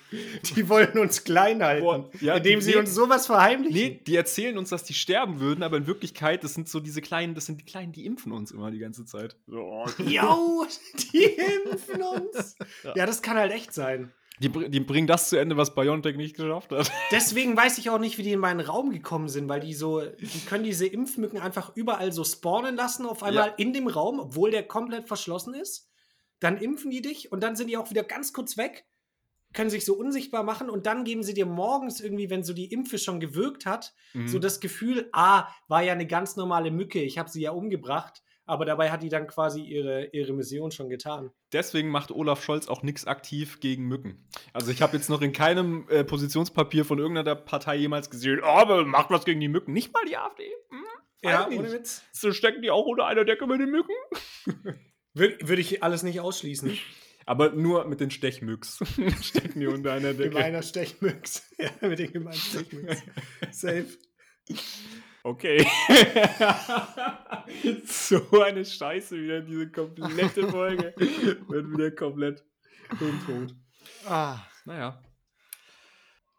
[0.55, 3.73] Die wollen uns klein halten, Boah, ja, indem die- sie uns sowas verheimlichen.
[3.75, 7.01] Nee, die erzählen uns, dass die sterben würden, aber in Wirklichkeit, das sind so diese
[7.01, 9.35] kleinen, das sind die Kleinen, die impfen uns immer die ganze Zeit.
[9.47, 9.85] Jo,
[11.13, 12.55] die impfen uns.
[12.95, 13.05] Ja.
[13.05, 14.11] das kann halt echt sein.
[14.41, 16.91] Die, die bringen das zu Ende, was BioNTech nicht geschafft hat.
[17.11, 20.01] Deswegen weiß ich auch nicht, wie die in meinen Raum gekommen sind, weil die so,
[20.01, 23.53] die können diese Impfmücken einfach überall so spawnen lassen, auf einmal Ja.
[23.57, 25.89] in dem Raum, obwohl der komplett verschlossen ist.
[26.39, 28.85] Dann impfen die dich und dann sind die auch wieder ganz kurz weg,
[29.53, 32.71] können sich so unsichtbar machen und dann geben sie dir morgens irgendwie, wenn so die
[32.71, 34.27] Impfe schon gewirkt hat, Mhm.
[34.27, 38.23] so das Gefühl, ah, war ja eine ganz normale Mücke, ich habe sie ja umgebracht,
[38.51, 41.31] aber dabei hat die dann quasi ihre, ihre Mission schon getan.
[41.53, 44.27] Deswegen macht Olaf Scholz auch nichts aktiv gegen Mücken.
[44.51, 48.47] Also ich habe jetzt noch in keinem äh, Positionspapier von irgendeiner Partei jemals gesehen, oh,
[48.47, 49.71] aber macht was gegen die Mücken.
[49.71, 50.43] Nicht mal die AfD.
[50.69, 50.83] Hm?
[51.23, 51.59] Ja, nicht.
[51.59, 52.03] ohne Witz.
[52.11, 53.93] So stecken die auch unter einer Decke mit den Mücken.
[55.13, 56.77] Würde würd ich alles nicht ausschließen.
[57.25, 58.79] Aber nur mit den Stechmücks
[59.21, 60.31] stecken die unter einer Decke.
[60.31, 61.47] Gemeiner Stechmüchs.
[61.57, 63.01] Ja, mit den gemeinen Stechmüchs.
[63.51, 63.87] Safe.
[65.23, 65.65] Okay.
[67.85, 70.93] so eine Scheiße wieder, diese komplette Folge.
[70.97, 72.43] Wird wieder komplett
[72.89, 73.55] tot.
[74.07, 74.37] Ah.
[74.65, 75.01] Naja.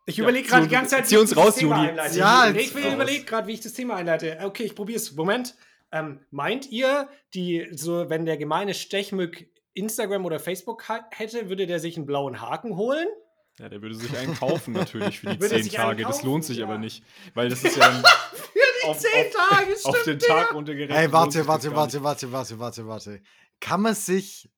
[0.06, 1.88] Ich Ja, überlege gerade die ganze Zeit, uns ich das raus, Thema Juli.
[1.90, 2.18] einleite.
[2.18, 4.38] Ja, ich überlege gerade, wie ich das Thema einleite.
[4.42, 5.12] Okay, ich probier's.
[5.12, 5.54] Moment.
[5.92, 11.78] Ähm, meint ihr, die, so, wenn der gemeine Stechmück Instagram oder Facebook hätte, würde der
[11.80, 13.06] sich einen blauen Haken holen?
[13.58, 16.02] Ja, der würde sich einen kaufen natürlich für die zehn Tage.
[16.04, 16.26] Das kaufen?
[16.26, 16.64] lohnt sich Ja.
[16.64, 17.04] aber nicht.
[17.34, 18.02] Weil das ist ja ein
[18.84, 20.34] auf, Zehn auf, Tage, auf stimmt, den Digga.
[20.34, 20.98] Tag runtergerechnet.
[20.98, 23.22] Ey, warte, warte, warte, warte, warte, warte, warte.
[23.60, 24.50] Kann man sich,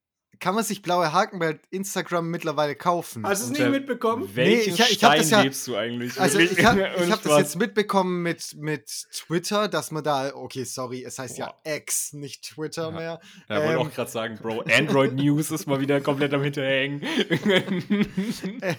[0.45, 3.27] kann man sich blaue Haken bei Instagram mittlerweile kaufen?
[3.27, 3.71] Hast du es nicht.
[3.71, 4.29] mitbekommen?
[4.35, 6.21] Welchen Nee, ich- ich Stein das ja- lebst du eigentlich?
[6.21, 11.03] Also ich habe hab das jetzt mitbekommen mit, mit Twitter, dass man da, okay, sorry,
[11.03, 11.55] es heißt Boah.
[11.65, 12.91] ja X, nicht Twitter Ja.
[12.91, 13.21] mehr.
[13.49, 17.03] Ja, wollte Ähm, auch gerade sagen, Bro, Android News ist mal wieder komplett am Hinterhängen.
[18.61, 18.75] äh,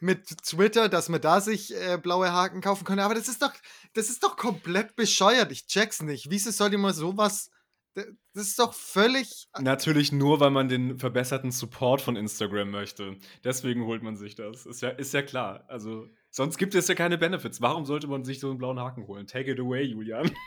[0.00, 3.02] mit Twitter, dass man da sich äh, blaue Haken kaufen könnte.
[3.04, 3.52] Aber das ist doch,
[3.94, 5.50] das ist doch komplett bescheuert.
[5.50, 6.30] Ich check's nicht.
[6.30, 7.50] Wieso soll man sowas?
[7.94, 9.48] Das ist doch völlig.
[9.58, 13.16] Natürlich nur, weil man den verbesserten Support von Instagram möchte.
[13.44, 14.66] Deswegen holt man sich das.
[14.66, 15.64] Ist ja, ist ja klar.
[15.68, 17.60] Also, sonst gibt es ja keine Benefits.
[17.60, 19.26] Warum sollte man sich so einen blauen Haken holen?
[19.26, 20.30] Take it away, Julian.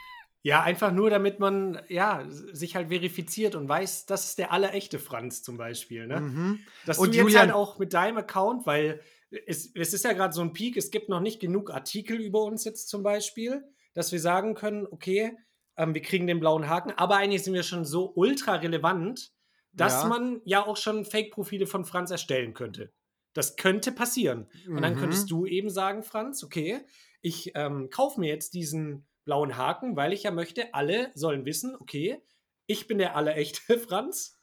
[0.46, 4.98] Ja, einfach nur, damit man ja, sich halt verifiziert und weiß, das ist der allerechte
[4.98, 6.06] Franz zum Beispiel.
[6.06, 6.20] Ne?
[6.20, 6.60] Mhm.
[6.84, 9.00] Dass Und du jetzt Julian- halt auch mit deinem Account, weil
[9.46, 12.42] es, es ist ja gerade so ein Peak, es gibt noch nicht genug Artikel über
[12.42, 15.34] uns jetzt zum Beispiel, dass wir sagen können, okay,
[15.76, 19.32] ähm, wir kriegen den blauen Haken, aber eigentlich sind wir schon so ultra relevant,
[19.72, 20.08] dass Ja.
[20.08, 22.92] man ja auch schon Fake-Profile von Franz erstellen könnte.
[23.32, 24.48] Das könnte passieren.
[24.68, 24.98] Und dann Mhm.
[24.98, 26.80] könntest du eben sagen, Franz, okay,
[27.20, 31.74] ich ähm, kaufe mir jetzt diesen blauen Haken, weil ich ja möchte, alle sollen wissen,
[31.80, 32.22] okay,
[32.66, 34.40] ich bin der allerechte Franz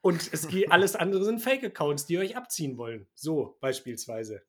[0.00, 3.06] und es geht, alles andere sind Fake-Accounts, die euch abziehen wollen.
[3.14, 4.42] So beispielsweise.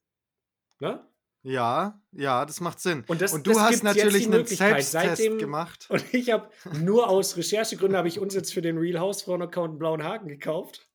[0.80, 1.06] Ne?
[1.48, 3.04] Ja, ja, das macht Sinn.
[3.08, 4.46] Und das- du das hast natürlich einen.
[4.46, 5.86] Selbsttest Seitdem- gemacht.
[5.90, 6.50] Und ich habe
[6.82, 10.88] nur aus Recherchegründen habe ich uns jetzt für den Real Hausfrauen-Account einen blauen Haken gekauft.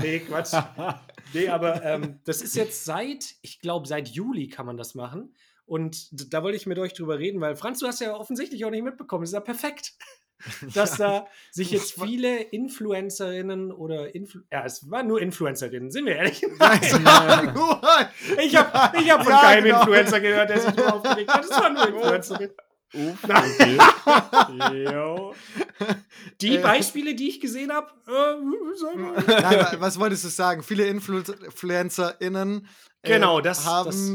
[0.00, 0.52] Nee, Quatsch.
[1.32, 5.34] Nee, aber ähm, das ist jetzt seit, ich glaube, seit Juli kann man das machen.
[5.64, 8.70] Und da wollte ich mit euch drüber reden, weil Franz, du hast ja offensichtlich auch
[8.70, 9.22] nicht mitbekommen.
[9.24, 9.94] Das ist ja perfekt.
[10.74, 16.16] Dass da sich jetzt viele Influencerinnen oder Influ ja, es waren nur Influencerinnen, sind wir
[16.16, 16.42] ehrlich.
[18.42, 19.80] Ich habe ich hab von Ja, keinem genau.
[19.80, 21.44] Influencer gehört, der sich nur aufgeregt hat.
[21.44, 22.54] Es waren nur Influencerinnen.
[24.84, 25.34] Jo.
[26.40, 26.60] Die Äh.
[26.62, 28.36] Beispiele, die ich gesehen habe, äh,
[29.40, 30.62] Nein, was wolltest du sagen?
[30.62, 32.68] Viele Influ InfluencerInnen
[33.02, 34.10] äh, Genau, das- haben das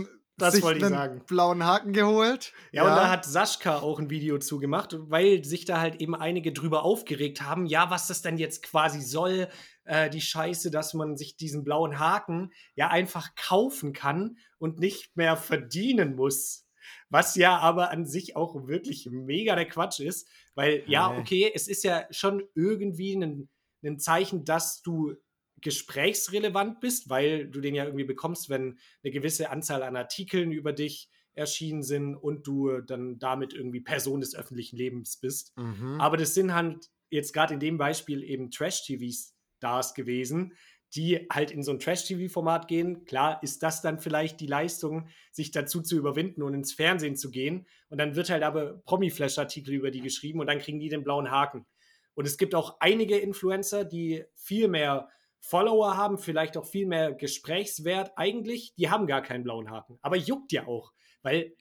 [0.50, 1.22] sich wollte ich einen sagen.
[1.28, 2.54] blauen Haken geholt.
[2.72, 6.52] Ja, und da hat Sascha auch ein Video zugemacht, weil sich da halt eben einige
[6.52, 9.48] drüber aufgeregt haben, ja, was das denn jetzt quasi soll,
[9.84, 15.16] äh, die Scheiße, dass man sich diesen blauen Haken ja einfach kaufen kann und nicht
[15.16, 16.68] mehr verdienen muss.
[17.10, 21.68] Was ja aber an sich auch wirklich mega der Quatsch ist, weil ja, okay, es
[21.68, 23.50] ist ja schon irgendwie ein,
[23.84, 25.16] ein Zeichen, dass du
[25.62, 30.74] gesprächsrelevant bist, weil du den ja irgendwie bekommst, wenn eine gewisse Anzahl an Artikeln über
[30.74, 35.58] dich erschienen sind und du dann damit irgendwie Person des öffentlichen Lebens bist.
[35.58, 36.00] Mhm.
[36.00, 40.54] Aber das sind halt jetzt gerade in dem Beispiel eben Trash-TV-Stars gewesen,
[40.96, 43.06] die halt in so ein Trash-TV-Format gehen.
[43.06, 47.32] Klar ist das dann vielleicht die Leistung, sich dazu zu überwinden und ins Fernsehen zu
[47.32, 47.66] gehen.
[47.90, 51.32] Und dann wird halt aber Promi-Flash-Artikel über die geschrieben und dann kriegen die den blauen
[51.32, 51.66] Haken.
[52.14, 55.08] Und es gibt auch einige Influencer, die viel mehr
[55.42, 58.12] Follower haben, vielleicht auch viel mehr Gesprächswert.
[58.16, 59.98] Eigentlich, die haben gar keinen blauen Haken.
[60.02, 61.56] Aber juckt ja auch, weil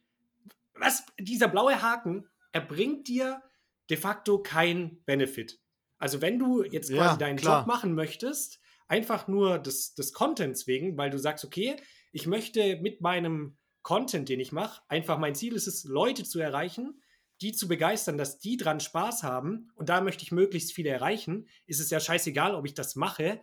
[0.74, 3.42] was, dieser blaue Haken, er bringt dir
[3.88, 5.58] de facto keinen Benefit.
[5.98, 7.60] Also wenn du jetzt quasi Ja, deinen klar.
[7.60, 11.76] Job machen möchtest, einfach nur des, des Contents wegen, weil du sagst, okay,
[12.12, 16.38] ich möchte mit meinem Content, den ich mache, einfach mein Ziel ist es, Leute zu
[16.38, 17.02] erreichen,
[17.40, 21.48] die zu begeistern, dass die dran Spaß haben und da möchte ich möglichst viele erreichen,
[21.66, 23.40] ist es ja scheißegal, ob ich das mache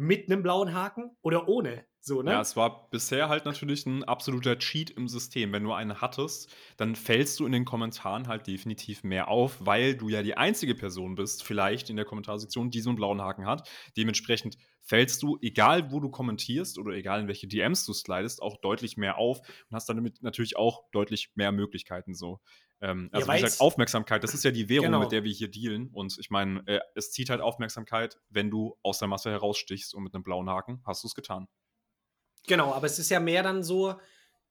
[0.00, 1.84] mit einem blauen Haken oder ohne.
[2.02, 2.30] So, ne?
[2.32, 5.52] Ja, es war bisher halt natürlich ein absoluter Cheat im System.
[5.52, 9.94] Wenn du einen hattest, dann fällst du in den Kommentaren halt definitiv mehr auf, weil
[9.96, 13.44] du ja die einzige Person bist, vielleicht in der Kommentarsektion, die so einen blauen Haken
[13.44, 13.68] hat.
[13.98, 18.56] Dementsprechend fällst du, egal wo du kommentierst oder egal in welche DMs du slidest, auch
[18.62, 22.40] deutlich mehr auf und hast damit natürlich auch deutlich mehr Möglichkeiten so.
[22.80, 25.00] Ähm, Ja, also wie weil's- gesagt, Aufmerksamkeit, das ist ja die Währung, Genau.
[25.00, 25.90] mit der wir hier dealen.
[25.92, 30.02] Und ich meine, äh, es zieht halt Aufmerksamkeit, wenn du aus der Masse herausstichst und
[30.02, 31.46] mit einem blauen Haken hast du es getan.
[32.46, 33.94] Genau, aber es ist ja mehr dann so,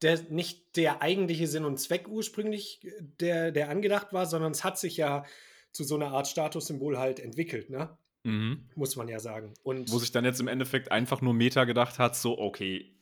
[0.02, 4.64] der, nicht der eigentliche Sinn und Zweck ursprünglich, äh, der, der angedacht war, sondern es
[4.64, 5.26] hat sich ja
[5.72, 7.98] zu so einer Art Statussymbol halt entwickelt, ne?
[8.24, 8.68] Mhm.
[8.76, 9.54] Muss man ja sagen.
[9.64, 12.94] Und Wo sich dann jetzt im Endeffekt einfach nur Meta gedacht hat, so, okay,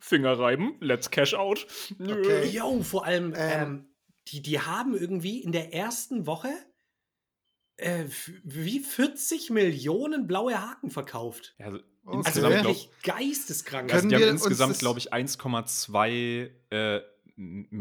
[0.00, 1.66] Finger reiben, let's cash out.
[1.98, 2.18] Nö.
[2.18, 2.48] Okay.
[2.48, 3.86] Jo, vor allem, ähm, Ähm.
[4.28, 6.50] die, die haben irgendwie in der ersten Woche
[7.78, 8.04] äh,
[8.44, 11.54] wie 40 Millionen blaue Haken verkauft.
[11.58, 12.16] Ja, also Okay.
[12.24, 13.92] Also insgesamt, glaub, wirklich geisteskrank.
[13.92, 17.00] also die wir haben uns insgesamt, glaube ich, 1,2, äh,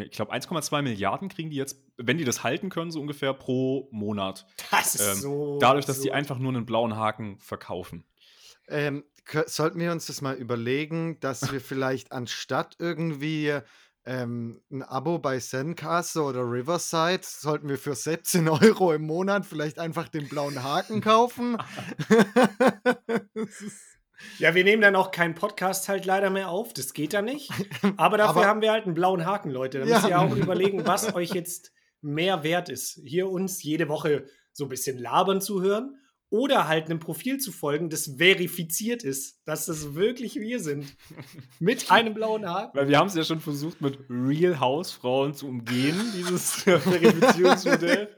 [0.03, 3.87] ich glaube, 1,2 Milliarden kriegen die jetzt, wenn die das halten können, so ungefähr pro
[3.91, 4.45] Monat.
[4.69, 5.57] das ist ähm, so.
[5.59, 8.03] Dadurch, dass die so- einfach nur einen blauen Haken verkaufen.
[8.67, 9.05] Ähm,
[9.45, 13.59] sollten wir uns das mal überlegen, dass wir vielleicht anstatt irgendwie
[14.07, 19.77] ähm, ein Abo bei Zencaster oder Riverside, sollten wir für 17 Euro im Monat vielleicht
[19.79, 21.57] einfach den blauen Haken kaufen?
[24.39, 26.73] Ja, wir nehmen dann auch keinen Podcast halt leider mehr auf.
[26.73, 27.51] Das geht dann nicht.
[27.97, 29.79] Aber dafür Aber- haben wir halt einen blauen Haken, Leute.
[29.81, 29.95] Da Ja.
[29.97, 32.99] müsst ihr auch überlegen, was euch jetzt mehr wert ist.
[33.03, 35.97] Hier uns jede Woche so ein bisschen labern zu hören
[36.29, 40.95] oder halt einem Profil zu folgen, das verifiziert ist, dass das wirklich wir sind.
[41.59, 42.77] Mit einem blauen Haken.
[42.77, 48.09] Weil wir haben es ja schon versucht, mit Real Hausfrauen zu umgehen, dieses Verifizierungsmodell.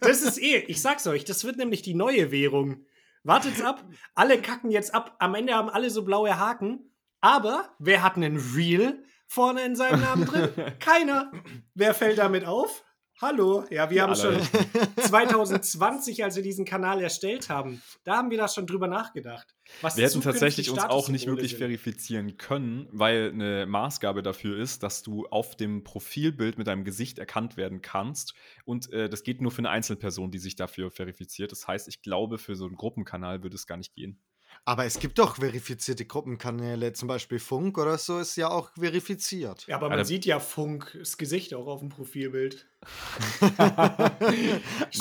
[0.00, 2.84] Das ist eh, ich sag's euch, das wird nämlich die neue Währung.
[3.22, 3.84] Wartet's ab.
[4.16, 5.14] Alle kacken jetzt ab.
[5.20, 6.90] Am Ende haben alle so blaue Haken.
[7.20, 8.98] Aber wer hat einen Real
[9.28, 10.48] vorne in seinem Namen drin?
[10.80, 11.30] Keiner.
[11.74, 12.82] Wer fällt damit auf?
[13.20, 14.42] Hallo, ja, wir haben alle.
[14.42, 19.54] schon 2020, als wir diesen Kanal erstellt haben, da haben wir da schon drüber nachgedacht.
[19.80, 21.58] Was Wir hätten tatsächlich uns auch nicht wirklich sind.
[21.58, 27.18] verifizieren können, weil eine Maßgabe dafür ist, dass du auf dem Profilbild mit deinem Gesicht
[27.18, 28.34] erkannt werden kannst.
[28.64, 31.52] Und äh, das geht nur für eine Einzelperson, die sich dafür verifiziert.
[31.52, 34.20] Das heißt, ich glaube, für so einen Gruppenkanal würde es gar nicht gehen.
[34.64, 39.66] Aber es gibt doch verifizierte Gruppenkanäle, zum Beispiel Funk oder so ist ja auch verifiziert.
[39.66, 40.04] Ja, aber man Alter.
[40.04, 42.66] sieht ja Funks Gesicht auch auf dem Profilbild.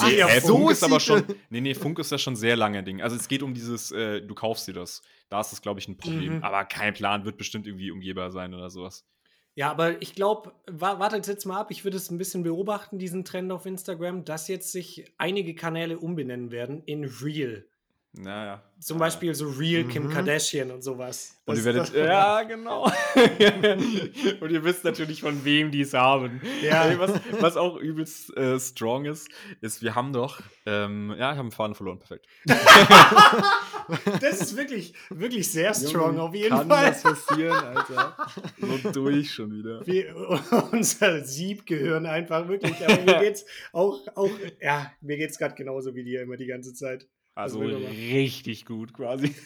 [0.04, 1.24] Nee, ja, äh, so Funk ist aber schon.
[1.50, 3.02] Nee, nee, Funk ist ja schon sehr lange Ding.
[3.02, 5.02] Also es geht um dieses, äh, du kaufst dir das.
[5.30, 6.38] Da ist das, glaube ich, ein Problem.
[6.38, 6.44] Mhm.
[6.44, 9.06] Aber kein Plan, wird bestimmt irgendwie umgehbar sein oder sowas.
[9.54, 13.00] Ja, aber ich glaube, wa wartet jetzt mal ab, ich würde es ein bisschen beobachten,
[13.00, 17.66] diesen Trend auf Instagram, dass jetzt sich einige Kanäle umbenennen werden in Real.
[18.14, 18.62] Naja.
[18.78, 20.10] Zum Beispiel so Real Kim Mhm.
[20.12, 21.34] Kardashian und sowas.
[21.46, 22.84] Und Das- ihr werdet, ja, genau.
[24.42, 26.42] und ihr wisst natürlich, von wem die es haben.
[26.62, 27.00] Ja.
[27.00, 29.30] Was, was auch übelst äh, strong ist,
[29.62, 32.26] ist, wir haben doch, ähm, ja, ich habe einen Faden verloren, perfekt.
[34.22, 36.92] Das ist wirklich, wirklich sehr strong auf jeden Kann Fall.
[36.92, 38.16] das passieren, Alter?
[38.60, 39.86] So durch schon wieder.
[39.86, 40.16] Wir,
[40.72, 42.76] unser Siebgehirn einfach wirklich.
[42.86, 44.30] Aber mir geht's auch, auch
[44.62, 47.08] ja, mir geht's gerade genauso wie dir immer die ganze Zeit.
[47.36, 49.34] Also richtig gut quasi.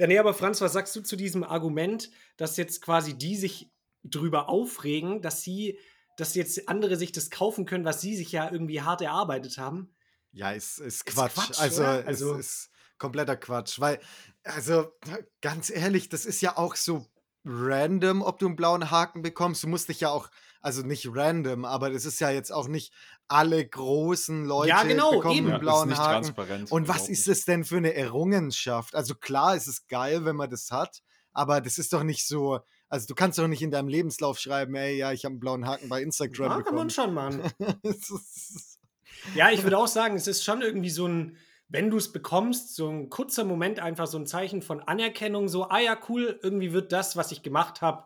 [0.00, 3.68] Ja, nee, aber Franz, was sagst du zu diesem Argument, dass jetzt quasi die sich
[4.04, 5.76] drüber aufregen, dass sie,
[6.16, 9.92] dass jetzt andere sich das kaufen können, was sie sich ja irgendwie hart erarbeitet haben?
[10.30, 11.34] Ja, ist, ist Ist Quatsch.
[11.34, 13.80] Quatsch, also, Also- ist kompletter Quatsch.
[13.80, 13.98] Weil,
[14.44, 14.92] also,
[15.40, 17.04] ganz ehrlich, das ist ja auch so
[17.44, 19.64] random, ob du einen blauen Haken bekommst.
[19.64, 22.92] Du musst dich ja auch, also nicht random, aber das ist ja jetzt auch nicht
[23.28, 25.46] alle großen Leute Ja, genau, bekommen eben.
[25.46, 26.22] einen Ja, ist blauen nicht Haken.
[26.24, 26.72] transparent.
[26.72, 28.94] Und was ist es denn für eine Errungenschaft?
[28.94, 32.60] Also klar, es ist geil, wenn man das hat, aber das ist doch nicht so,
[32.88, 35.66] also du kannst doch nicht in deinem Lebenslauf schreiben, ey, ja, ich habe einen blauen
[35.66, 36.90] Haken bei Instagram Ja, kann man bekommen.
[36.90, 37.42] schon machen.
[37.82, 38.78] Ist-
[39.34, 41.36] Ja, ich würde auch sagen, es ist schon irgendwie so ein,
[41.68, 45.68] wenn du es bekommst, so ein kurzer Moment einfach so ein Zeichen von Anerkennung, so,
[45.68, 48.04] ah ja, cool, irgendwie wird das, was ich gemacht habe,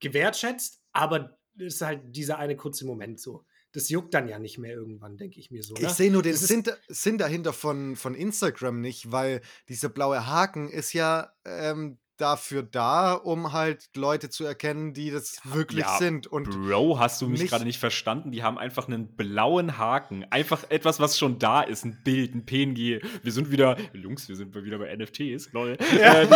[0.00, 3.44] gewertschätzt, aber es ist halt dieser eine kurze Moment so.
[3.72, 5.74] Das juckt dann ja nicht mehr irgendwann, denke ich mir so.
[5.76, 5.90] Ich ne?
[5.90, 10.92] sehe nur den Sinn, Sinn dahinter von, von Instagram nicht, weil dieser blaue Haken ist
[10.92, 16.28] ja ähm, dafür da, um halt Leute zu erkennen, die das wirklich ja, sind.
[16.28, 18.30] Und Bro, hast du mich gerade nicht verstanden?
[18.30, 20.24] Die haben einfach einen blauen Haken.
[20.30, 21.84] Einfach etwas, was schon da ist.
[21.84, 23.02] Ein Bild, ein PNG.
[23.22, 25.76] Wir sind wieder, Jungs, wir sind wieder bei NFTs, lol.
[26.02, 26.26] Äh,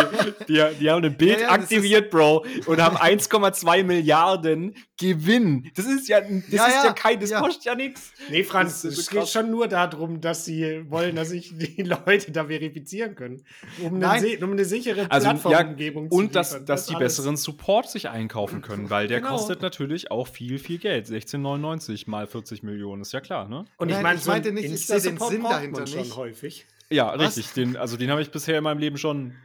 [0.47, 5.69] die, die, die haben ein Bild Ja, ja, aktiviert, Bro, und haben 1,2 Milliarden Gewinn.
[5.75, 7.39] Das ist ja, das Ja, ist ja, ja, kein, das ja.
[7.39, 8.11] kostet ja nichts.
[8.29, 11.53] Nee, Franz, Das ist so es geht schon nur darum, dass sie wollen, dass sich
[11.55, 13.43] die Leute da verifizieren können.
[13.81, 17.15] Um, eine, um eine sichere Also, ja, Plattformumgebung Und dass, dass die alles.
[17.17, 19.31] besseren Support sich einkaufen können, weil der Genau.
[19.37, 21.05] kostet natürlich auch viel, viel Geld.
[21.07, 23.65] 16,99 mal 40 Millionen, ist ja klar, ne?
[23.77, 26.15] Und ich meine, ich so meinte nicht, ich sehe den Sinn dahinter schon nicht.
[26.15, 26.65] häufig.
[26.89, 27.37] Ja, Was?
[27.37, 27.53] richtig.
[27.53, 29.35] Den, also den habe ich bisher in meinem Leben schon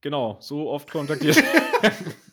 [0.00, 1.36] genau so oft kontaktiert.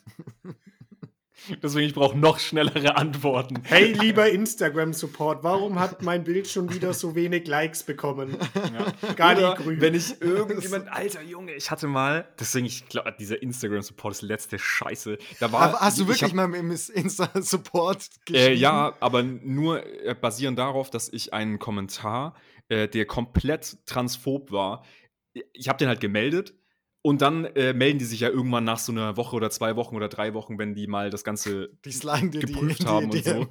[1.62, 3.62] Deswegen, ich brauche noch schnellere Antworten.
[3.64, 8.36] Hey, lieber Instagram-Support, warum hat mein Bild schon wieder so wenig Likes bekommen?
[9.16, 9.80] Gar Oder nicht grün.
[9.80, 14.58] wenn ich irgendjemand, alter Junge, ich hatte mal, deswegen, ich glaube, dieser Instagram-Support ist letzte
[14.58, 15.18] Scheiße.
[15.40, 19.84] Da war, aber hast du ich wirklich hab- mal im Insta-Support Äh, ja, aber nur
[20.04, 22.34] äh, basierend darauf, dass ich einen Kommentar,
[22.68, 24.84] äh, der komplett transphob war,
[25.52, 26.54] ich habe den halt gemeldet
[27.02, 29.94] und dann äh, melden die sich ja irgendwann nach so einer Woche oder zwei Wochen
[29.94, 31.70] oder drei Wochen, wenn die mal das Ganze
[32.32, 33.46] Die die, geprüft die haben und so.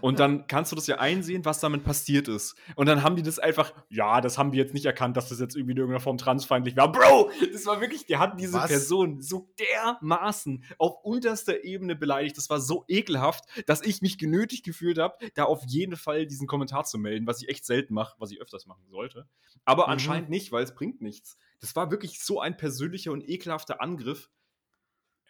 [0.00, 2.56] Und dann kannst du das ja einsehen, was damit passiert ist.
[2.76, 5.38] Und dann haben die das einfach, ja, das haben die jetzt nicht erkannt, dass das
[5.38, 6.90] jetzt irgendwie in irgendeiner Form transfeindlich war.
[6.90, 8.68] Bro, das war wirklich, der hat diese Was?
[8.68, 12.36] Person so dermaßen auf unterster Ebene beleidigt.
[12.36, 16.46] Das war so ekelhaft, dass ich mich genötigt gefühlt habe, da auf jeden Fall diesen
[16.46, 19.26] Kommentar zu melden, was ich echt selten mache, was ich öfters machen sollte.
[19.64, 19.92] Aber Mhm.
[19.92, 21.36] anscheinend nicht, weil es bringt nichts.
[21.60, 24.30] Das war wirklich so ein persönlicher und ekelhafter Angriff.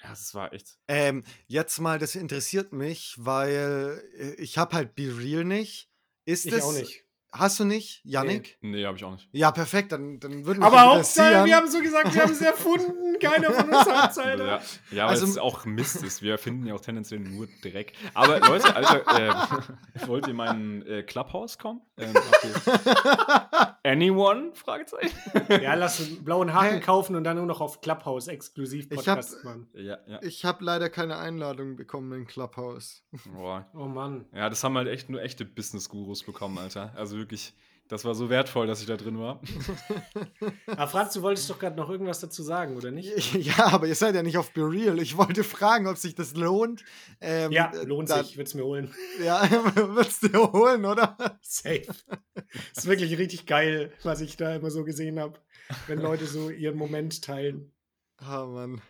[0.02, 0.78] Ja, das war echt.
[0.86, 5.90] Ähm, jetzt mal, das interessiert mich, weil äh, ich habe halt Be Real nicht.
[6.24, 7.04] Ist ich das, auch nicht.
[7.30, 8.56] Hast du nicht, Yannick?
[8.62, 9.28] Nee, habe ich auch nicht.
[9.32, 12.40] Ja, perfekt, dann, dann würde mich Aber Hauptsache, wir haben so gesagt, wir haben es
[12.40, 13.18] erfunden.
[13.20, 14.46] Keiner von uns hat es, Alter.
[14.46, 14.60] Ja,
[14.90, 16.22] ja weil Also- es auch Mist ist.
[16.22, 17.92] Wir finden ja auch tendenziell nur Dreck.
[18.14, 21.82] Aber Leute, Alter, äh, wollt ihr meinen äh, Clubhouse kommen?
[21.98, 22.14] Ähm,
[23.82, 24.50] anyone?
[24.54, 25.16] Fragezeichen.
[25.62, 26.80] Ja, lass einen blauen Haken Hey.
[26.80, 29.68] kaufen und dann nur noch auf Clubhouse exklusiv Ich hab- Podcast machen.
[29.74, 30.20] Ja, ja.
[30.22, 33.02] Ich habe leider keine Einladung bekommen in Clubhouse.
[33.34, 33.66] Boah.
[33.74, 34.26] Oh Mann.
[34.34, 36.92] Ja, das haben halt echt nur echte Business-Gurus bekommen, Alter.
[36.96, 37.54] Also wirklich,
[37.88, 39.40] Das war so wertvoll, dass ich da drin war.
[40.66, 43.34] Aber Franz, du wolltest doch gerade noch irgendwas dazu sagen, oder nicht?
[43.34, 44.98] Ja, aber ihr seid ja nicht auf Be Real.
[45.00, 46.84] Ich wollte fragen, ob sich das lohnt.
[47.20, 48.94] Ähm, Ja, äh, lohnt da- sich, ich würde es mir holen.
[49.24, 51.16] Ja, würdest du dir holen, oder?
[51.42, 51.86] Safe.
[52.76, 55.38] ist wirklich richtig geil, was ich da immer so gesehen habe,
[55.86, 57.72] wenn Leute so ihren Moment teilen.
[58.20, 58.80] Ah, Mann.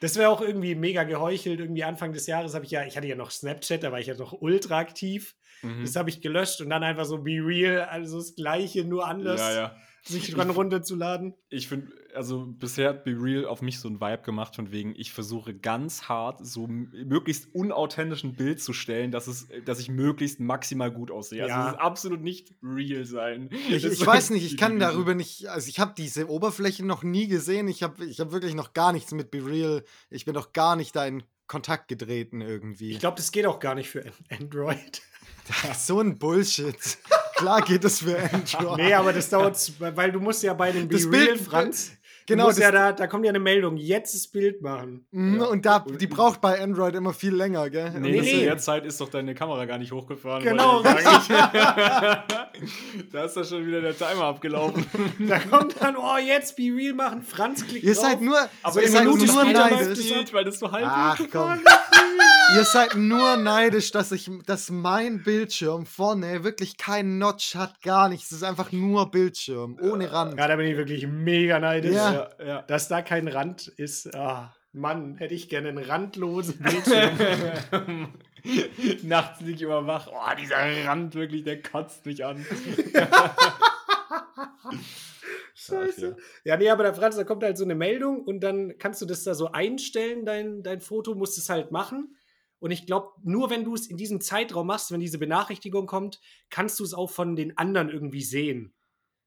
[0.00, 1.60] Das wäre auch irgendwie mega geheuchelt.
[1.60, 4.06] Irgendwie Anfang des Jahres habe ich ja, ich hatte ja noch Snapchat, da war ich
[4.06, 5.34] ja noch ultra aktiv.
[5.62, 5.82] Mhm.
[5.82, 9.40] Das habe ich gelöscht und dann einfach so Be Real, also das Gleiche, nur anders,
[9.40, 9.76] Ja, ja.
[10.02, 11.34] Sich dran runterzuladen.
[11.48, 14.94] Ich finde, also bisher hat Be Real auf mich so ein Vibe gemacht, von wegen,
[14.96, 19.88] ich versuche ganz hart, so möglichst unauthentisch ein Bild zu stellen, dass, es, dass ich
[19.90, 21.46] möglichst maximal gut aussehe.
[21.46, 21.56] Ja.
[21.56, 23.50] Also es ist absolut nicht real sein.
[23.68, 26.84] Ich, Das ich ist weiß nicht, ich kann darüber nicht, also ich habe diese Oberfläche
[26.84, 27.68] noch nie gesehen.
[27.68, 29.84] Ich habe ich hab wirklich noch gar nichts mit Be Real.
[30.08, 32.90] Ich bin doch gar nicht da in Kontakt getreten irgendwie.
[32.92, 35.02] Ich glaube, das geht auch gar nicht für An- Android.
[35.76, 36.76] so ein Bullshit.
[37.40, 38.76] Klar geht das für Android.
[38.78, 41.92] Nee, aber das dauert, weil du musst ja bei dem Be Das Real, Bild- Franz,
[42.26, 45.06] genau, ja da, da kommt ja eine Meldung, jetzt das Bild machen.
[45.10, 47.90] Mhm, Und da, die braucht bei Android immer viel länger, gell?
[47.98, 50.42] Nee, Nee, in der Zeit ist doch deine Kamera gar nicht hochgefahren.
[50.44, 50.82] Genau,
[53.12, 54.86] da ist doch schon wieder der Timer abgelaufen.
[55.28, 58.04] Da kommt dann, oh, jetzt Be Real machen, Franz klickt Ihr drauf.
[58.04, 59.98] seid nur, Aber ihr seid nur neidisch.
[59.98, 60.32] es ab.
[60.32, 61.60] weil das so halb Ach komm.
[62.56, 68.08] Ihr seid nur neidisch, dass ich, dass mein Bildschirm vorne wirklich keinen Notch hat, gar
[68.08, 68.32] nichts.
[68.32, 70.38] Es ist einfach nur Bildschirm, ohne Rand.
[70.38, 71.94] Ja, da bin ich wirklich mega neidisch.
[71.94, 72.12] Ja.
[72.12, 72.62] Ja, ja.
[72.62, 74.14] Dass da kein Rand ist.
[74.14, 78.08] Ah, Mann, hätte ich gerne einen randlosen Bildschirm.
[79.02, 80.08] Nachts ich immer wach.
[80.10, 82.44] Oh, dieser Rand wirklich, der kotzt mich an.
[85.54, 86.16] Scheiße.
[86.44, 89.06] Ja, nee, aber der Franz, da kommt halt so eine Meldung und dann kannst du
[89.06, 92.16] das da so einstellen, dein, dein Foto, musst es halt machen.
[92.60, 96.20] Und ich glaube, nur wenn du es in diesem Zeitraum machst, wenn diese Benachrichtigung kommt,
[96.50, 98.74] kannst du es auch von den anderen irgendwie sehen.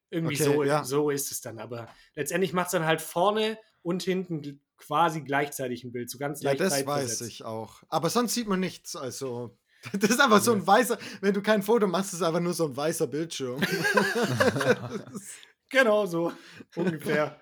[0.09, 0.83] Irgendwie Okay, so, ja.
[0.83, 1.59] so ist es dann.
[1.59, 6.09] Aber letztendlich macht es dann halt vorne und hinten quasi gleichzeitig ein Bild.
[6.09, 7.21] So ganz Ja, leicht das zeitversetzt.
[7.21, 7.81] weiß ich auch.
[7.89, 8.95] Aber sonst sieht man nichts.
[8.95, 9.57] Also,
[9.99, 12.53] das ist einfach so ein weißer, wenn du kein Foto machst, ist es einfach nur
[12.53, 13.61] so ein weißer Bildschirm.
[15.69, 16.31] Genau so,
[16.75, 17.39] ungefähr.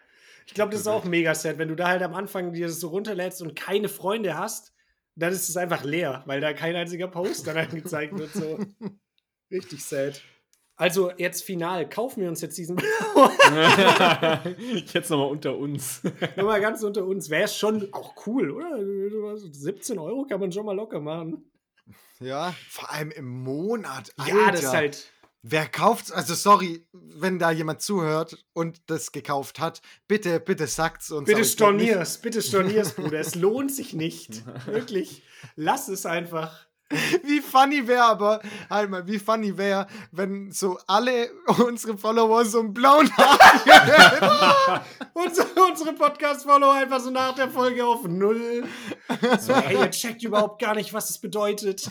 [0.47, 2.79] Ich glaube, das ist auch mega sad, wenn du da halt am Anfang dir das
[2.79, 4.71] so runterlädst und keine Freunde hast,
[5.15, 8.33] dann ist es einfach leer, weil da kein einziger Post dann angezeigt wird.
[8.33, 8.59] So.
[9.51, 10.21] Richtig sad.
[10.75, 12.75] Also jetzt final, kaufen wir uns jetzt diesen
[14.93, 16.01] Jetzt nochmal unter uns.
[16.35, 17.29] Nur mal ganz unter uns.
[17.29, 19.37] Wäre schon auch cool, oder?
[19.37, 21.51] 17 Euro kann man schon mal locker machen.
[22.19, 24.11] ja, vor allem im Monat.
[24.25, 24.77] Ja, das ist Alter.
[24.77, 25.11] halt.
[25.43, 26.11] Wer kauft's?
[26.11, 31.25] Also sorry, wenn da jemand zuhört und das gekauft hat, bitte, bitte sagt's uns.
[31.25, 33.19] Bitte stornier's, bitte stornier's, Bruder.
[33.19, 34.43] Es lohnt sich nicht.
[34.67, 35.23] Wirklich.
[35.55, 36.67] Lass es einfach.
[37.23, 41.31] Wie funny wäre aber, halt mal, wie funny wäre, wenn so alle
[41.65, 44.81] unsere Follower so einen blauen Haken
[45.13, 48.65] Unsere, unsere Podcast-Follower einfach so nach der Folge auf Null.
[49.39, 51.89] So, hey, ihr checkt überhaupt gar nicht, was es bedeutet.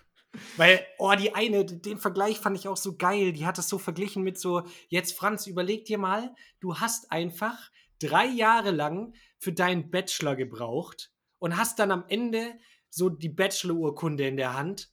[0.58, 3.32] Weil, oh, die eine, den Vergleich fand ich auch so geil.
[3.32, 7.70] Die hat es so verglichen mit so, jetzt Franz, überleg dir mal, du hast einfach
[8.00, 12.58] drei Jahre lang für deinen Bachelor gebraucht und hast dann am Ende
[12.90, 14.90] so die Bachelor-Urkunde in der Hand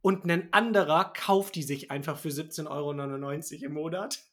[0.00, 4.24] und ein anderer kauft die sich einfach für 17,99 Euro im Monat.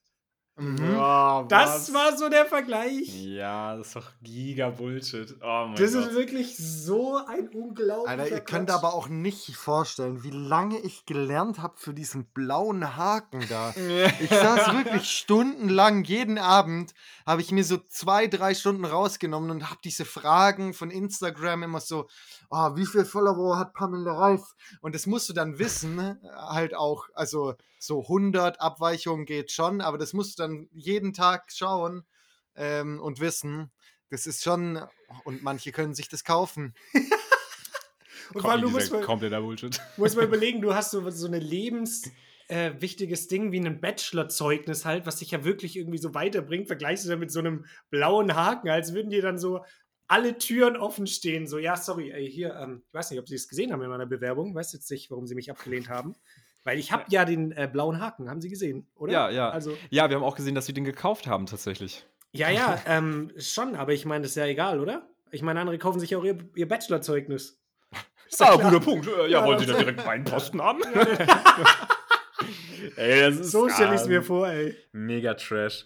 [0.57, 0.93] Mhm.
[0.93, 3.09] Ja, Das war so der Vergleich.
[3.25, 5.35] Ja, das ist doch giga Bullshit.
[5.41, 6.05] Oh mein Das Gott.
[6.05, 11.05] ist wirklich so ein unglaublicher Alter, ihr könnt aber auch nicht vorstellen, wie lange ich
[11.05, 13.73] gelernt habe für diesen blauen Haken da.
[14.21, 16.93] Ich saß wirklich stundenlang, jeden Abend
[17.25, 21.81] habe ich mir so zwei, drei Stunden rausgenommen und habe diese Fragen von Instagram immer
[21.81, 22.07] so,
[22.49, 24.55] oh, wie viel Follower hat Pamela Reif?
[24.81, 26.17] Und das musst du dann wissen, ne?
[26.37, 27.55] halt auch, also
[27.85, 32.05] so 100 Abweichungen geht schon, aber das musst du dann jeden Tag schauen
[32.55, 33.71] ähm, und wissen.
[34.09, 34.81] Das ist schon,
[35.23, 36.73] und manche können sich das kaufen.
[38.33, 39.79] Und allem, du musst mal, kompletter Bullshit.
[39.97, 42.11] musst mal überlegen, du hast so, so ein lebenswichtiges
[42.47, 46.67] äh, wichtiges Ding wie ein Bachelor-Zeugnis halt, was dich ja wirklich irgendwie so weiterbringt.
[46.67, 49.63] Vergleichst du dann mit so einem blauen Haken, als würden dir dann so
[50.07, 51.47] alle Türen offen stehen.
[51.47, 53.89] So, ja, sorry, ey, hier, ähm, ich weiß nicht, ob Sie es gesehen haben in
[53.89, 54.53] meiner Bewerbung.
[54.53, 56.15] Weiß jetzt nicht, warum Sie mich abgelehnt haben.
[56.65, 59.13] Weil ich habe ja den äh, blauen Haken, haben Sie gesehen, oder?
[59.13, 59.49] Ja, ja.
[59.51, 62.05] Also, Ja, wir haben auch gesehen, dass sie den gekauft haben, tatsächlich.
[62.33, 65.07] Ja, ja, ähm, schon, aber ich meine, das ist ja egal, oder?
[65.31, 67.61] Ich meine, andere kaufen sich auch ihr, ihr Bachelorzeugnis.
[68.29, 69.07] Ist Ah, guter Punkt.
[69.07, 70.81] Äh, Ja, Ja, wollen Sie das- da direkt meinen Posten haben?
[72.97, 74.75] Ey, das ist So stelle ich es mir vor, ey.
[74.91, 75.85] Mega Trash.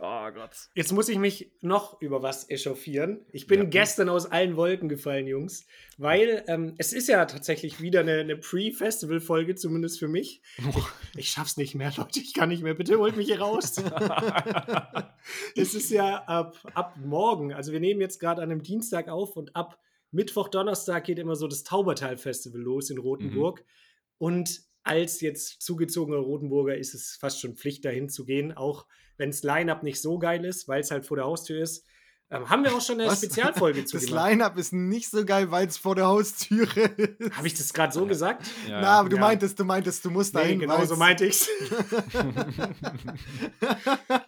[0.00, 0.50] Oh Gott.
[0.74, 3.26] Jetzt muss ich mich noch über was echauffieren.
[3.32, 3.66] Ich bin Ja.
[3.66, 8.36] gestern aus allen Wolken gefallen, Jungs, weil ähm, es ist ja tatsächlich wieder eine, eine
[8.36, 10.40] Pre-Festival-Folge, zumindest für mich.
[10.56, 10.66] Ich,
[11.16, 12.20] ich schaff's nicht mehr, Leute.
[12.20, 12.74] Ich kann nicht mehr.
[12.74, 13.74] Bitte holt mich hier raus.
[15.56, 17.52] es ist ja ab, ab morgen.
[17.52, 19.80] Also wir nehmen jetzt gerade an einem Dienstag auf und ab
[20.12, 23.64] Mittwoch, Donnerstag geht immer so das Taubertal-Festival los in Rothenburg.
[24.16, 28.86] Und als jetzt zugezogener Rotenburger ist es fast schon Pflicht, dahin zu gehen, auch
[29.18, 31.84] wenn das Line-Up nicht so geil ist, weil es halt vor der Haustür ist.
[32.30, 33.18] Ähm, haben wir auch schon eine Was?
[33.20, 34.10] Spezialfolge zu Das.
[34.10, 37.34] Line-Up ist nicht so geil, weil es vor der Haustüre ist.
[37.36, 38.46] Habe ich das gerade so gesagt?
[38.68, 38.80] Ja.
[38.82, 39.22] Na, aber du Ja.
[39.22, 40.58] meintest, du meintest, du musst Nee, dahin.
[40.58, 41.48] genau weil's- so meinte ich's.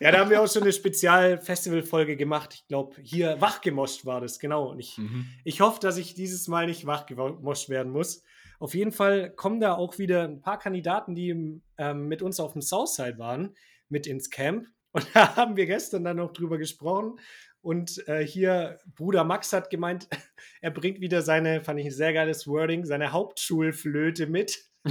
[0.00, 2.54] ja, da haben wir auch schon eine Spezial-Festival-Folge gemacht.
[2.54, 4.70] Ich glaube, hier wachgemoscht war das, genau.
[4.70, 5.26] Und ich, Mhm.
[5.44, 8.22] ich hoffe, dass ich dieses Mal nicht wachgemoscht werden muss.
[8.58, 12.52] Auf jeden Fall kommen da auch wieder ein paar Kandidaten, die ähm, mit uns auf
[12.52, 13.54] dem Southside waren,
[13.88, 14.66] mit ins Camp.
[14.92, 17.18] Und da haben wir gestern dann noch drüber gesprochen.
[17.62, 20.08] Und äh, hier, Bruder Max hat gemeint,
[20.60, 24.58] er bringt wieder seine, fand ich ein sehr geiles Wording, seine Hauptschulflöte mit.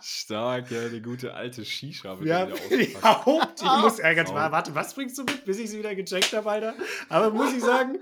[0.00, 2.16] Stark, ja, die gute alte Shisha.
[2.22, 2.96] Ja, wieder die.
[3.02, 3.60] Haupt.
[3.60, 6.74] Ich muss mal, warte, was bringst du mit, bis ich sie wieder gecheckt habe, Alter?
[7.08, 7.98] Aber muss ich sagen,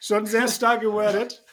[0.00, 1.44] schon sehr stark gewordet.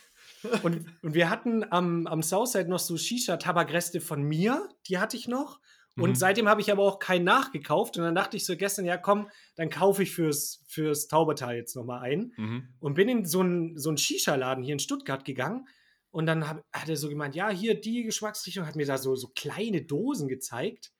[0.63, 5.27] Und, und wir hatten am, am Southside noch so Shisha-Tabakreste von mir, die hatte ich
[5.27, 5.59] noch.
[5.97, 6.15] Und Mhm.
[6.15, 7.97] seitdem habe ich aber auch keinen nachgekauft.
[7.97, 11.75] Und dann dachte ich so gestern, ja komm, dann kaufe ich fürs, fürs Taubertal jetzt
[11.75, 12.33] nochmal ein.
[12.35, 12.67] Mhm.
[12.79, 15.67] Und bin in so einen so Shisha-Laden hier in Stuttgart gegangen.
[16.11, 19.15] Und dann hab, hat er so gemeint, ja, hier die Geschmacksrichtung, hat mir da so,
[19.15, 20.91] so kleine Dosen gezeigt.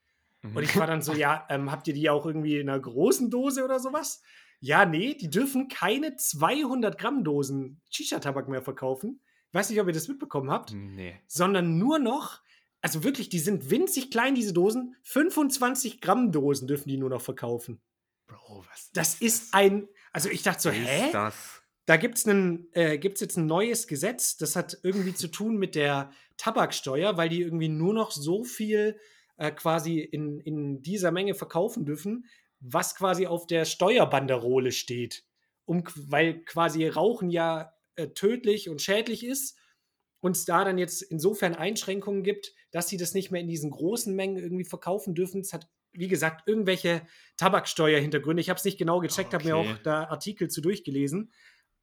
[0.42, 0.56] Mhm.
[0.56, 3.30] Und ich war dann so, ja, ähm, habt ihr die auch irgendwie in einer großen
[3.30, 4.22] Dose oder sowas?
[4.62, 9.20] Ja, nee, die dürfen keine 200 Gramm Dosen Shisha-Tabak mehr verkaufen.
[9.50, 11.20] Ich weiß nicht, ob ihr das mitbekommen habt, Nee.
[11.28, 12.42] sondern nur noch,
[12.86, 14.96] also wirklich, die sind winzig klein, diese Dosen.
[15.02, 17.82] 25 Gramm Dosen dürfen die nur noch verkaufen.
[18.28, 21.10] Bro, was Das ist ein, also ich dachte so, hä?
[21.12, 21.64] das?
[21.88, 25.74] Da gibt es äh, gibt's jetzt ein neues Gesetz, das hat irgendwie zu tun mit
[25.74, 29.00] der Tabaksteuer, weil die irgendwie nur noch so viel
[29.38, 32.26] äh, quasi in, in dieser Menge verkaufen dürfen,
[32.60, 35.24] was quasi auf der Steuerbanderole steht.
[35.66, 39.58] Um, weil quasi Rauchen ja äh, tödlich und schädlich ist
[40.26, 43.70] und es da dann jetzt insofern Einschränkungen gibt, dass sie das nicht mehr in diesen
[43.70, 45.42] großen Mengen irgendwie verkaufen dürfen.
[45.42, 47.06] Es hat, wie gesagt, irgendwelche
[47.38, 48.42] Tabaksteuerhintergründe.
[48.42, 49.56] Ich habe es nicht genau gecheckt, habe mir Okay.
[49.56, 51.32] auch da Artikel zu durchgelesen.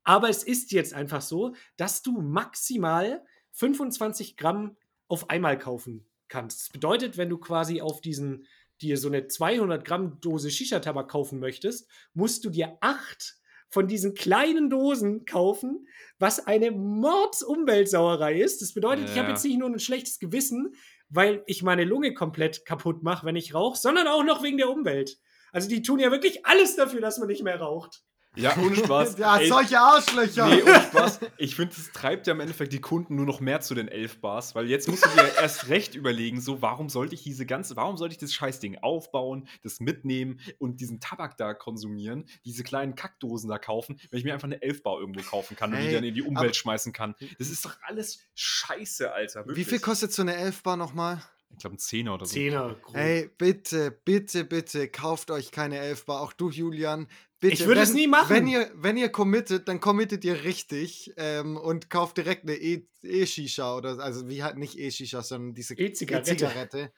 [0.03, 4.77] Aber es ist jetzt einfach so, dass du maximal 25 Gramm
[5.07, 6.63] auf einmal kaufen kannst.
[6.63, 8.47] Das bedeutet, wenn du quasi auf diesen,
[8.81, 13.37] dir so eine 200 Gramm Dose Shisha-Tabak kaufen möchtest, musst du dir acht
[13.73, 18.63] von diesen kleinen Dosen kaufen, was eine Mordsumweltsauerei ist.
[18.63, 19.35] Das bedeutet, ich habe Ja.
[19.35, 20.75] jetzt nicht nur ein schlechtes Gewissen,
[21.09, 24.71] weil ich meine Lunge komplett kaputt mache, wenn ich rauche, sondern auch noch wegen der
[24.71, 25.19] Umwelt.
[25.53, 28.03] Also die tun ja wirklich alles dafür, dass man nicht mehr raucht.
[28.37, 29.19] Ja, ohne Spaß.
[29.23, 30.49] Ja, Ey, solche Arschlöcher.
[30.49, 31.21] Nee, ohne Spaß.
[31.37, 34.21] Ich finde, es treibt ja im Endeffekt die Kunden nur noch mehr zu den 11
[34.21, 37.77] Bars, weil jetzt musst du dir erst recht überlegen, so, warum sollte ich diese ganze,
[37.77, 42.95] warum sollte ich das Scheißding aufbauen, das mitnehmen und diesen Tabak da konsumieren, diese kleinen
[42.95, 45.93] Kackdosen da kaufen, wenn ich mir einfach eine 11 Bar irgendwo kaufen kann und die
[45.93, 47.15] dann in die Umwelt schmeißen kann.
[47.39, 49.45] Das ist doch alles Scheiße, Alter.
[49.45, 49.69] Wie Wirklich.
[49.69, 51.23] viel kostet so eine Elfbar nochmal?
[51.53, 52.33] Ich glaube, ein Zehner oder so.
[52.35, 52.75] Zehner.
[52.83, 52.97] grob.
[52.97, 56.21] Ey, bitte, bitte, bitte, kauft euch keine Elfbar.
[56.21, 57.09] Auch du, Julian.
[57.41, 57.55] Bitte.
[57.55, 58.31] Ich würde es nie machen.
[58.31, 62.87] Wenn ihr, wenn ihr committet, dann committet ihr richtig ähm, und kauft direkt eine E-
[63.03, 66.33] E-Shisha oder, also wie halt nicht E-Shisha, sondern diese E-Zigarette.
[66.33, 66.93] E-Zigarette.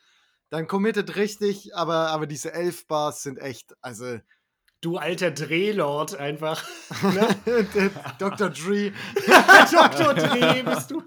[0.50, 4.18] Dann committet richtig, aber, aber diese Elfbars sind echt, also
[4.82, 6.62] Du alter Drehlord einfach.
[7.02, 7.36] Ne?
[8.18, 8.50] Dr.
[8.50, 8.92] Dre.
[9.72, 10.12] Dr.
[10.14, 11.02] Dreh bist du.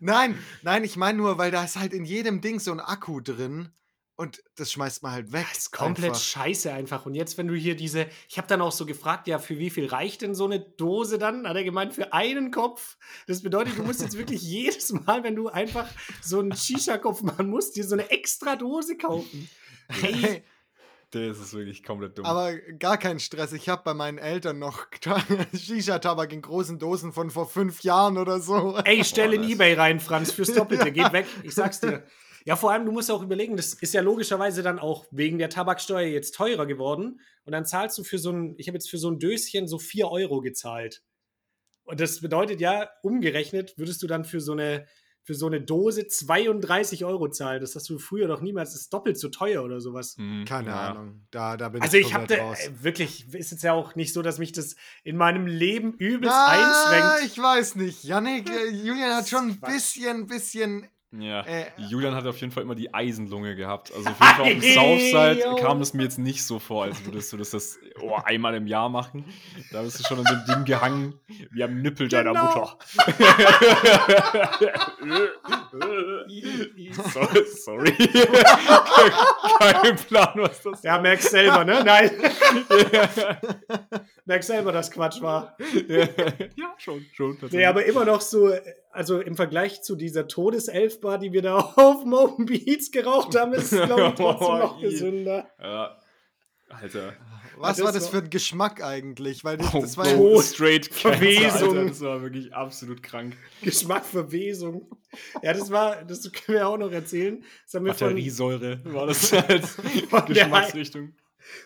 [0.00, 3.20] Nein, nein, ich meine nur, weil da ist halt in jedem Ding so ein Akku
[3.20, 3.70] drin
[4.18, 5.46] und das schmeißt man halt weg.
[5.50, 6.22] Das ist komplett einfach.
[6.22, 7.04] scheiße einfach.
[7.04, 9.68] Und jetzt, wenn du hier diese, ich habe dann auch so gefragt, ja, für wie
[9.68, 11.46] viel reicht denn so eine Dose dann?
[11.46, 12.96] Hat er gemeint, für einen Kopf.
[13.26, 15.86] Das bedeutet, du musst jetzt wirklich jedes Mal, wenn du einfach
[16.22, 19.50] so einen Shisha-Kopf machen musst, dir so eine extra Dose kaufen.
[19.88, 20.42] Hey,
[21.10, 22.26] Das ist wirklich komplett dumm.
[22.26, 23.52] aber gar kein Stress.
[23.52, 24.86] Ich habe bei meinen Eltern noch
[25.54, 28.76] Shisha-Tabak in großen Dosen von vor fünf Jahren oder so.
[28.84, 30.90] ey, stell in das- Ebay rein, Franz, fürs Doppelte.
[30.92, 32.04] Geht weg, ich sag's dir.
[32.44, 35.48] Ja, vor allem, du musst auch überlegen, das ist ja logischerweise dann auch wegen der
[35.50, 37.20] Tabaksteuer jetzt teurer geworden.
[37.44, 39.78] Und dann zahlst du für so ein, ich habe jetzt für so ein Döschen so
[39.78, 41.02] 4 Euro gezahlt.
[41.84, 44.86] Und das bedeutet ja, umgerechnet würdest du dann für so eine,
[45.26, 47.60] für so eine Dose 32 Euro zahlen.
[47.60, 50.14] Das hast du früher doch niemals, das ist doppelt so teuer oder sowas.
[50.18, 50.90] Mhm, Keine ja.
[50.92, 51.26] Ahnung.
[51.32, 52.58] Da, da bin Also ich ich habe komplett raus.
[52.60, 56.32] äh, wirklich, ist jetzt ja auch nicht so, dass mich das in meinem Leben übelst
[56.34, 57.32] Ah, einschränkt.
[57.32, 58.04] ich weiß nicht.
[58.04, 61.40] Yannick, äh, Julian hat schon ein bisschen, bisschen Ja.
[61.42, 63.92] Äh, Julian hat auf jeden Fall immer die Eisenlunge gehabt.
[63.94, 67.04] Also auf jeden Fall auf dem Southside kam es mir jetzt nicht so vor, als
[67.04, 69.24] würdest du das, das oh, einmal im Jahr machen.
[69.70, 71.14] Da bist du schon an dem Ding gehangen,
[71.52, 72.44] wie am Nippel deiner Genau.
[72.44, 72.76] Mutter.
[77.12, 77.20] so,
[77.64, 77.92] sorry.
[79.58, 81.82] Kein Plan, was das Ja, merkst selber, ne?
[81.84, 82.10] Nein.
[84.24, 85.56] merkst selber, dass Quatsch war.
[85.88, 87.38] ja, schon, schon.
[87.50, 88.52] Nee, aber immer noch so,
[88.90, 93.72] also im Vergleich zu dieser Todeselfbar, die wir da auf Mountain Beats geraucht haben, ist
[93.72, 95.48] es, glaube ich, trotzdem noch Oh, gesünder.
[95.60, 95.96] Ja.
[96.68, 97.14] Alter.
[97.58, 99.44] was das war das für ein Geschmack eigentlich?
[99.44, 101.68] Weil das, Oh, das war oh, ja, straight Cancer, Verwesung.
[101.78, 103.36] Alter, das war wirklich absolut krank.
[103.62, 104.90] Geschmack Verwesung.
[105.42, 107.42] Ja, das war, das können wir auch noch erzählen.
[107.64, 109.70] Das haben wir von, Batteriesäure war das als
[110.10, 111.14] Von der- Geschmacksrichtung.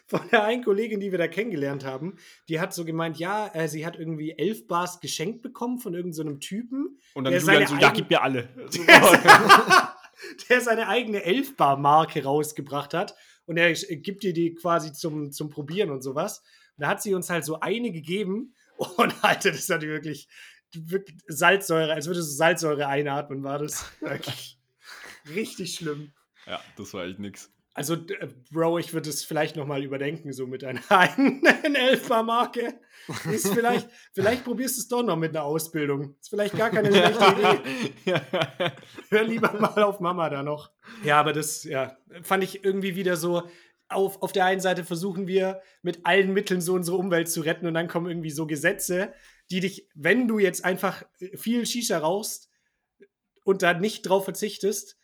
[0.07, 2.16] von der einen Kollegin, die wir da kennengelernt haben.
[2.51, 6.38] Die hat so gemeint, ja, äh, sie hat irgendwie elf Bars geschenkt bekommen von irgendeinem
[6.40, 8.51] Typen, Und dann Der Julian so, ja, gib mir alle.
[8.68, 8.82] So,
[10.51, 13.14] der seine eigene Elfbar-Marke rausgebracht hat.
[13.47, 16.38] Und er gibt dir die quasi zum, zum Probieren und sowas.
[16.76, 18.55] Und da hat sie uns halt so eine gegeben.
[18.97, 20.28] Und Alter, das hat wirklich,
[20.72, 23.84] wirklich Salzsäure, als würdest du Salzsäure einatmen, war das.
[24.01, 24.59] Wirklich
[25.34, 26.12] richtig schlimm.
[26.47, 27.53] ja, das war echt nix.
[27.73, 32.81] Also, äh, Bro, ich würde es vielleicht nochmal überdenken, so mit einer eigenen Elfbar-Marke.
[33.31, 36.16] Ist vielleicht, vielleicht probierst du es doch noch mit einer Ausbildung.
[36.21, 37.25] Ist vielleicht gar keine schlechte
[38.05, 38.21] Idee.
[39.09, 40.73] Hör lieber mal auf Mama da noch.
[41.05, 43.43] Ja, aber das ja, fand ich irgendwie wieder so.
[43.89, 47.66] Auf, auf der einen Seite versuchen wir mit allen Mitteln so unsere Umwelt zu retten
[47.66, 49.12] und dann kommen irgendwie so Gesetze,
[49.51, 51.03] die dich, wenn du jetzt einfach
[51.35, 52.51] viel Shisha rauchst
[53.43, 54.99] und da nicht drauf verzichtest,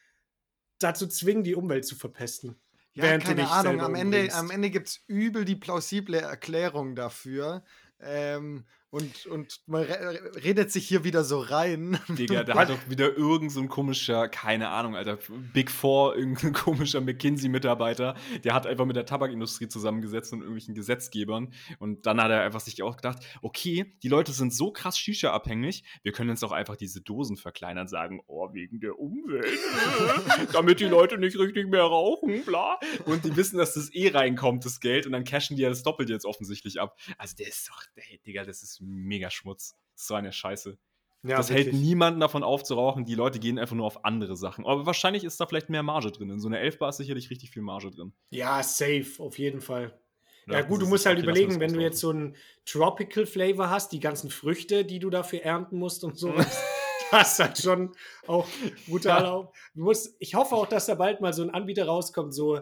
[0.78, 2.56] dazu zwingen, die Umwelt zu verpesten.
[2.94, 3.80] ja, während keine Ahnung.
[3.80, 4.36] Am Ende, umbringst.
[4.36, 7.64] am Ende gibt es übel die plausible Erklärung dafür.
[8.00, 11.98] Ähm, und, und man re redet sich hier wieder so rein.
[12.08, 15.18] Digga, da hat doch wieder irgend so ein komischer, keine Ahnung, Alter,
[15.52, 18.14] Big Four, irgendein komischer McKinsey-Mitarbeiter,
[18.44, 21.52] der hat einfach mit der Tabakindustrie zusammengesetzt und irgendwelchen Gesetzgebern.
[21.78, 25.82] Und dann hat er einfach sich auch gedacht, okay, die Leute sind so krass Shisha-abhängig,
[26.02, 29.58] wir können jetzt auch einfach diese Dosen verkleinern sagen, oh, wegen der Umwelt,
[30.52, 32.78] damit die Leute nicht richtig mehr rauchen, bla.
[33.04, 35.82] Und die wissen, dass das eh reinkommt, das Geld, und dann cashen die ja das
[35.82, 36.96] Doppelte jetzt offensichtlich ab.
[37.18, 39.76] Also der ist doch, hey, Digga, das ist mega Schmutz.
[39.94, 40.78] Das ist so eine Scheiße.
[41.22, 41.66] Ja, das wirklich.
[41.68, 43.04] hält niemanden davon auf zu rauchen.
[43.04, 44.64] Die Leute gehen einfach nur auf andere Sachen.
[44.64, 46.30] Aber wahrscheinlich ist da vielleicht mehr Marge drin.
[46.30, 48.12] In so einer Elfbar ist sicherlich richtig viel Marge drin.
[48.30, 49.98] Ja, safe, auf jeden Fall.
[50.46, 53.68] Ja, das gut, du musst halt okay, überlegen, wenn du jetzt so einen Tropical Flavor
[53.70, 56.62] hast, die ganzen Früchte, die du dafür ernten musst und sowas,
[57.10, 57.92] das ist halt schon
[58.28, 58.46] auch
[58.86, 59.24] brutal.
[59.74, 59.92] Ja.
[60.20, 62.60] ich hoffe auch, dass da bald mal so ein Anbieter rauskommt, so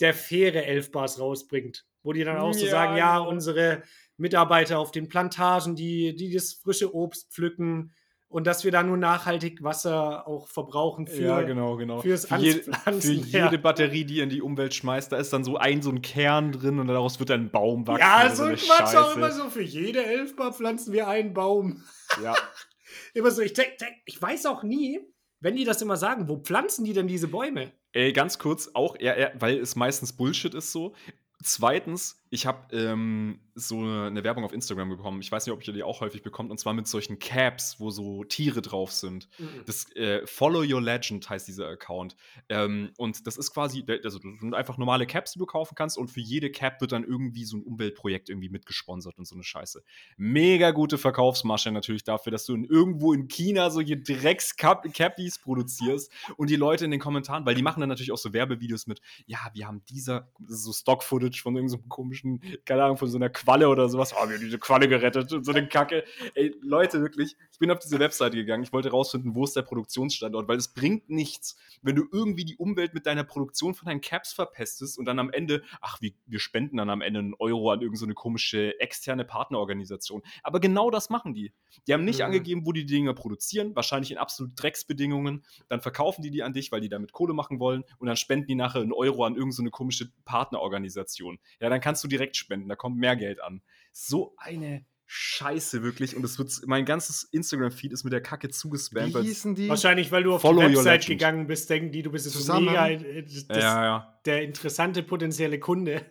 [0.00, 3.30] der faire Elfbars rausbringt, wo die dann auch so Ja, sagen, ja, genau.
[3.30, 3.82] unsere
[4.20, 7.92] Mitarbeiter auf den Plantagen, die, die das frische Obst pflücken
[8.28, 12.00] und dass wir da nur nachhaltig Wasser auch verbrauchen für, ja, genau, genau.
[12.00, 13.56] fürs für, jede, für jede ja.
[13.56, 16.78] Batterie, die in die Umwelt schmeißt, da ist dann so ein, so ein Kern drin
[16.78, 18.00] und daraus wird dann ein Baum wachsen.
[18.00, 19.50] Ja, so ein Quatsch auch immer so.
[19.50, 21.82] Für jede Elfbar pflanzen wir einen Baum.
[22.22, 22.36] Ja.
[23.14, 25.00] Immer so, ich, denk, denk, ich weiß auch nie,
[25.40, 27.72] wenn die das immer sagen, wo pflanzen die denn diese Bäume?
[27.92, 30.94] Ey, ganz kurz, auch, eher, eher, weil es meistens Bullshit ist so.
[31.42, 35.20] Zweitens, ich habe ähm, so eine Werbung auf Instagram bekommen.
[35.20, 36.50] Ich weiß nicht, ob ihr die auch häufig bekommt.
[36.50, 39.28] Und zwar mit solchen Caps, wo so Tiere drauf sind.
[39.66, 42.16] Das äh, Follow Your Legend heißt dieser Account.
[42.48, 45.98] Ähm, und das ist quasi, also das sind einfach normale Caps, die du kaufen kannst.
[45.98, 49.42] Und für jede Cap wird dann irgendwie so ein Umweltprojekt irgendwie mitgesponsert und so eine
[49.42, 49.82] Scheiße.
[50.16, 56.48] Mega gute Verkaufsmasche natürlich dafür, dass du in, irgendwo in China solche Drecks-Cappies produzierst und
[56.48, 59.38] die Leute in den Kommentaren, weil die machen dann natürlich auch so Werbevideos mit, ja,
[59.52, 62.19] wir haben dieser, so Stock-Footage von irgendeinem komischen,
[62.64, 64.12] keine Ahnung, von so einer Qualle oder sowas.
[64.14, 66.04] Oh, wir haben diese Qualle gerettet und so eine Kacke.
[66.34, 69.62] Ey, Leute, wirklich, ich bin auf diese Webseite gegangen, ich wollte rausfinden, wo ist der
[69.62, 74.00] Produktionsstandort, weil es bringt nichts, wenn du irgendwie die Umwelt mit deiner Produktion von deinen
[74.00, 77.70] Caps verpestest und dann am Ende, ach, wir, wir spenden dann am Ende einen Euro
[77.70, 80.22] an irgendeine so komische externe Partnerorganisation.
[80.42, 81.52] Aber genau das machen die.
[81.86, 82.26] Die haben nicht Mhm.
[82.26, 85.44] angegeben, wo die Dinger produzieren, wahrscheinlich in absolut Drecksbedingungen.
[85.68, 88.46] Dann verkaufen die die an dich, weil die damit Kohle machen wollen und dann spenden
[88.46, 91.38] die nachher einen Euro an irgendeine so komische Partnerorganisation.
[91.60, 93.62] Ja, dann kannst du direkt spenden, da kommt mehr Geld an.
[93.92, 96.14] So eine Scheiße, wirklich.
[96.14, 99.12] Und es wird, mein ganzes Instagram-Feed ist mit der Kacke zugespammt.
[99.12, 99.68] Wie hießen die?
[99.68, 102.88] Wahrscheinlich, weil du auf Follow die Website gegangen bist, denken die, du bist jetzt mega
[102.88, 104.20] äh, das, ja, ja.
[104.24, 106.06] der interessante potenzielle Kunde.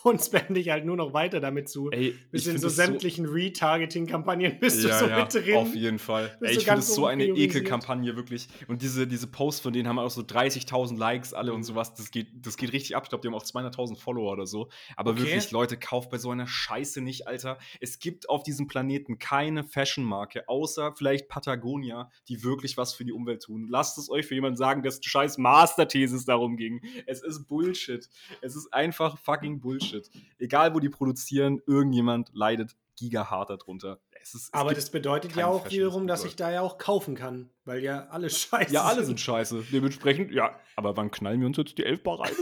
[0.04, 1.90] und spam dich halt nur noch weiter damit zu.
[1.90, 5.56] Ey, Bis ich in so sämtlichen Retargeting-Kampagnen bist du ja, so ja, mit drin.
[5.56, 6.36] Auf jeden Fall.
[6.40, 7.24] Ey, du ich finde es so eine.
[7.24, 8.48] Ekelkampagne, wirklich.
[8.68, 11.56] Und diese, diese Posts von denen haben auch so 30.000 Likes alle Mhm.
[11.56, 11.94] und sowas.
[11.94, 13.04] Das geht, das geht richtig ab.
[13.04, 14.68] Ich glaube, die haben auch 200.000 Follower oder so.
[14.96, 15.20] Aber Okay.
[15.22, 17.58] wirklich, Leute, kauft bei so einer Scheiße nicht, Alter.
[17.80, 23.12] Es gibt auf diesem Planeten keine Fashion-Marke, außer vielleicht Patagonia, die wirklich was für die
[23.12, 23.66] Umwelt tun.
[23.68, 26.80] Lasst es euch für jemanden sagen, dass scheiß Masterthesis darum ging.
[27.06, 28.08] Es ist Bullshit.
[28.40, 29.89] Es ist einfach fucking Bullshit.
[30.38, 33.98] Egal, wo die produzieren, irgendjemand leidet gigahart darunter.
[34.22, 36.76] Es ist, es Aber das bedeutet ja auch wiederum, das dass ich da ja auch
[36.76, 39.64] kaufen kann, weil ja alle scheiße Ja, alle sind scheiße.
[39.72, 40.58] Dementsprechend, ja.
[40.76, 42.32] Aber wann knallen wir uns jetzt die Elfbar rein?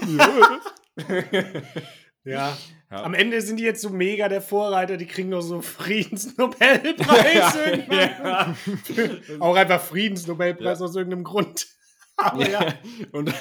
[2.24, 2.56] Ja.
[2.90, 3.02] Ja.
[3.04, 5.60] Am Ende sind die jetzt so mega der Vorreiter, die kriegen noch so
[6.58, 8.56] Friedensnobelpreis irgendwann.
[9.40, 10.84] Auch einfach Friedensnobelpreis Ja.
[10.84, 11.66] aus irgendeinem Grund.
[12.18, 12.74] Aber ja.
[13.12, 13.28] Und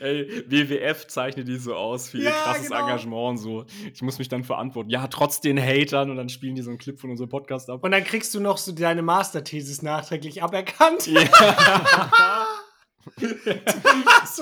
[0.00, 2.82] ey, WWF zeichnet die so aus für ihr Ja, krasses genau.
[2.82, 3.64] Engagement und so.
[3.92, 4.90] Ich muss mich dann verantworten.
[4.90, 7.82] Ja, trotz den Hatern und dann spielen die so einen Clip von unserem Podcast ab.
[7.82, 11.02] Und dann kriegst du noch so deine Masterthesis nachträglich aberkannt.
[11.02, 11.14] so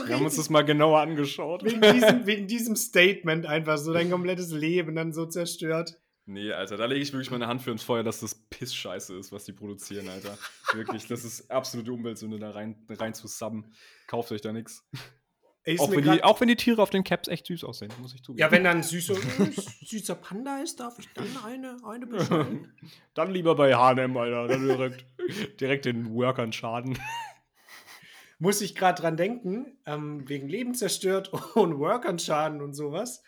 [0.07, 1.65] Wir haben uns das mal genauer angeschaut.
[1.65, 5.97] wegen, diesem, wegen diesem Statement einfach so dein komplettes Leben dann so zerstört.
[6.27, 9.31] Nee, Alter, da lege ich wirklich meine Hand für ins Feuer, dass das Piss-Scheiße ist,
[9.31, 10.39] was die produzieren, Alter.
[10.72, 13.72] Wirklich, das ist absolute Umweltsünde, da rein, rein zu subben.
[14.07, 14.87] Kauft euch da nichts.
[15.79, 18.22] Auch, wenn die- auch wenn die Tiere auf den Caps echt süß aussehen, muss ich
[18.22, 18.39] zugeben.
[18.41, 19.14] ja, wenn da ein süßer,
[19.85, 22.72] süßer Panda ist, darf ich dann eine, eine bestellen.
[23.14, 24.47] Dann lieber bei H&M, Alter.
[24.49, 25.07] Dann direkt,
[25.61, 26.99] direkt den Workern schaden.
[28.39, 33.22] Muss ich gerade dran denken, ähm, wegen Leben zerstört und Workern-Schaden und sowas.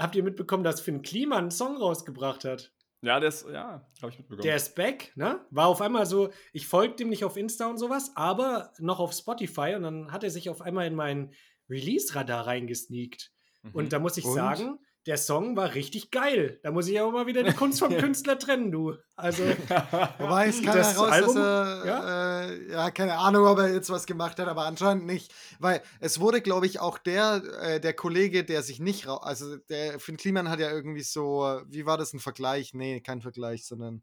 [0.00, 2.72] Habt ihr mitbekommen, dass Finn Klima einen Song rausgebracht hat?
[3.02, 4.42] Ja, das, ja, habe ich mitbekommen.
[4.42, 5.40] Der ist back, ne?
[5.50, 9.12] War auf einmal so, ich folge dem nicht auf Insta und sowas, aber noch auf
[9.12, 11.32] Spotify und dann hat er sich auf einmal in mein
[11.70, 13.30] Release-Radar reingesneakt.
[13.62, 13.70] Mhm.
[13.72, 14.34] Und da muss ich Und?
[14.34, 16.60] sagen, der Song war richtig geil.
[16.62, 18.94] Da muss ich aber mal wieder die Kunst vom Künstler trennen, du.
[19.16, 19.42] Also,
[20.18, 22.40] Wobei es kam Das heraus, Album, dass er, ja?
[22.42, 25.32] Äh, ja, keine Ahnung, ob er jetzt was gemacht hat, aber anscheinend nicht.
[25.58, 29.56] Weil es wurde, glaube ich, auch der, äh, der Kollege, der sich nicht, rau- also
[29.56, 32.74] der Finn Kliman hat ja irgendwie so, wie war das, ein Vergleich?
[32.74, 34.02] Nee, kein Vergleich, sondern.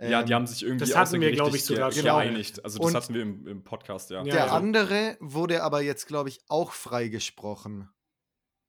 [0.00, 2.04] ja, die ähm, haben sich irgendwie das hatten wir, außergerichtlich glaub ich, sogar ge- schon.
[2.04, 2.64] geeinigt.
[2.64, 4.22] Also das Und- hatten wir im, im Podcast, ja.
[4.22, 4.46] Der ja.
[4.48, 7.88] andere wurde aber jetzt, glaube ich, auch freigesprochen.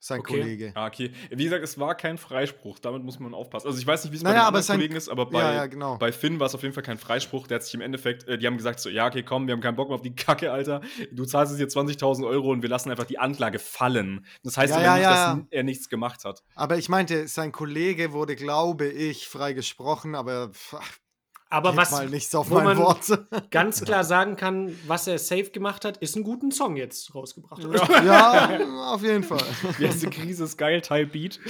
[0.07, 0.39] Sein Okay.
[0.39, 0.71] Kollege.
[0.75, 1.09] Ah, okay.
[1.31, 3.65] Wie gesagt, es war kein Freispruch, damit muss man aufpassen.
[3.65, 5.25] Also ich weiß nicht, wie es Naja, bei den aber anderen sein- Kollegen ist, aber
[5.25, 5.97] bei, ja, ja, genau.
[5.97, 7.47] bei Finn war es auf jeden Fall kein Freispruch.
[7.47, 9.61] Der hat sich im Endeffekt, äh, die haben gesagt so, ja, okay, komm, wir haben
[9.61, 10.81] keinen Bock mehr auf die Kacke, Alter.
[11.11, 14.27] Du zahlst jetzt hier 20.000 Euro und wir lassen einfach die Anklage fallen.
[14.43, 16.43] Das heißt Ja, aber ja, nicht, dass er nichts gemacht hat.
[16.53, 20.75] Aber ich meinte, sein Kollege wurde, glaube ich, freigesprochen, aber pff,
[21.49, 23.05] aber geht was mal nicht so auf wo mein man- Wort.
[23.51, 27.61] ganz klar sagen kann, was er safe gemacht hat, ist einen guten Song jetzt rausgebracht.
[28.05, 29.43] ja, auf jeden Fall.
[29.79, 31.39] Heißt die Krise ist geil, Teil Beat.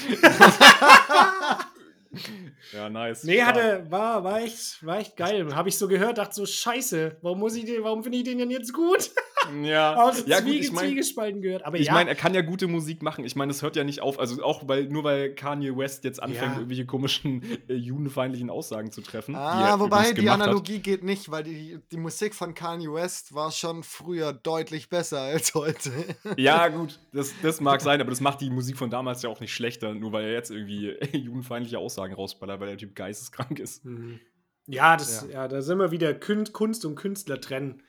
[2.74, 3.24] ja, nice.
[3.24, 3.56] Nee, Stark.
[3.56, 5.54] hatte, war, war, echt, war echt geil.
[5.56, 8.38] Habe ich so gehört, dachte so, scheiße, warum muss ich den, warum finde ich den
[8.38, 9.12] denn jetzt gut?
[9.64, 11.66] Ja, Aus ja gut, Zwiege, ich meine, Zwiegespalten gehört.
[11.66, 13.26] Aber ich ja, meine, er kann ja gute Musik machen.
[13.26, 14.20] Ich meine, es hört ja nicht auf.
[14.20, 16.54] Also auch weil nur weil Kanye West jetzt anfängt, Ja.
[16.56, 19.36] irgendwelche komischen äh, judenfeindlichen Aussagen zu treffen.
[19.36, 20.48] Ah, wobei die gemacht hat.
[20.48, 25.20] Analogie geht nicht, weil die, die Musik von Kanye West war schon früher deutlich besser
[25.22, 25.92] als heute.
[26.38, 29.40] Ja, gut, das, das mag sein, aber das macht die Musik von damals ja auch
[29.40, 33.86] nicht schlechter, nur weil er jetzt irgendwie judenfeindliche Aussagen rausballert, weil der Typ geisteskrank ist.
[33.86, 34.20] Mhm.
[34.68, 35.34] ja, das, Ja.
[35.44, 35.48] ja.
[35.48, 37.82] da sind wir wieder Kunst und Künstler trennen.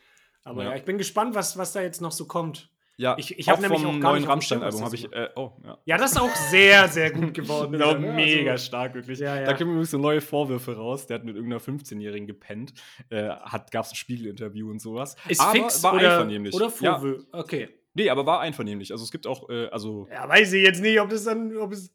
[0.45, 0.71] Aber ja.
[0.71, 0.77] Ja.
[0.77, 2.71] ich bin gespannt, was, was da jetzt noch so kommt.
[2.99, 5.13] Ja, Ich- ich hab auch nämlich vom auch gar neuen Rammstein-Album habe das ich.
[5.13, 5.79] Äh, oh, ja.
[5.85, 7.75] Ja, das ist auch sehr, sehr gut geworden.
[7.83, 8.13] Auch wieder, ne?
[8.15, 9.19] mega Also, stark, wirklich.
[9.19, 9.45] Ja, ja.
[9.45, 11.07] Da kommen übrigens so neue Vorwürfe raus.
[11.07, 12.73] Der hat mit irgendeiner 15-Jährigen gepennt.
[13.11, 13.29] Äh,
[13.71, 15.15] Gab es ein Spiegel-Interview und sowas.
[15.29, 16.55] ist aber fix war oder, einvernehmlich.
[16.55, 17.27] oder ja, Vorwürfe?
[17.33, 17.69] Okay.
[17.93, 18.93] nee, aber war einvernehmlich.
[18.93, 21.73] Also es gibt auch, äh, also Ja, weiß ich jetzt nicht, ob das dann, ob
[21.73, 21.93] es.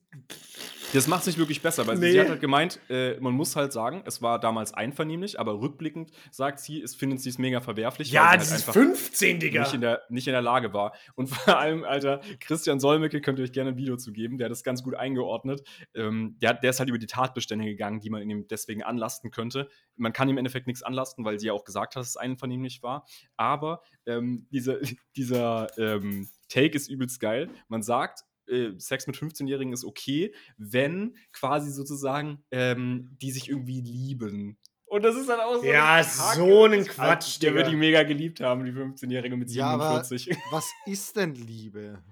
[0.94, 2.12] Das macht es nicht wirklich besser, weil Nee.
[2.12, 6.12] sie hat halt gemeint, äh, man muss halt sagen, es war damals einvernehmlich, aber rückblickend
[6.32, 9.62] sagt sie, es findet sie es mega verwerflich, Ja, das ist halt einfach 15, Digga.
[9.62, 10.94] nicht in, der, nicht in der Lage war.
[11.16, 14.46] Und vor allem, Alter, Christian Solmecke könnt ihr euch gerne ein Video zu geben, der
[14.46, 15.64] hat das ganz gut eingeordnet.
[15.94, 19.70] Ähm, der, der ist halt über die Tatbestände gegangen, die man ihm deswegen anlasten könnte.
[19.96, 22.18] Man kann ihm im Endeffekt nichts anlasten, weil sie ja auch gesagt hat, dass es
[22.18, 23.06] einvernehmlich war.
[23.38, 24.82] Aber ähm, diese,
[25.16, 27.50] dieser ähm, Take ist übelst geil.
[27.70, 33.82] Man sagt, äh, Sex mit 15-Jährigen ist okay, wenn quasi sozusagen ähm, die sich irgendwie
[33.82, 34.58] lieben.
[34.86, 35.64] Und das ist dann auch so.
[35.66, 36.04] Ja, eine
[36.36, 36.86] so ein.
[36.86, 40.38] Quatsch, Der wird die mega geliebt haben, die 15-Jährige mit Ja, aber 47.
[40.52, 42.04] was ist denn Liebe?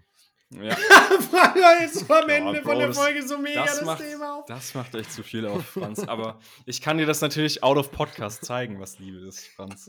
[0.52, 0.62] Ja,
[1.56, 3.86] Ja, jetzt so am Ja, Ende Bro, von der das- Folge so mega das, das,
[3.86, 4.46] macht, Thema auf.
[4.46, 6.00] das macht echt zu viel auf, Franz.
[6.08, 9.88] Aber ich kann dir das natürlich out of Podcast zeigen, was Liebe ist, Franz.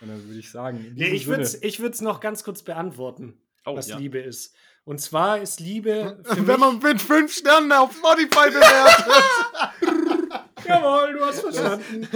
[0.00, 2.62] Und dann würde ich sagen, Nee, ich würde es Sinne- ich würd's noch ganz kurz
[2.64, 3.40] beantworten.
[3.64, 3.96] Oh, was ja.
[3.98, 4.56] Liebe ist.
[4.84, 10.42] Und zwar ist Liebe für Wenn mich, man mit fünf Sternen auf Spotify bewertet.
[10.66, 12.08] Jawohl, du hast verstanden.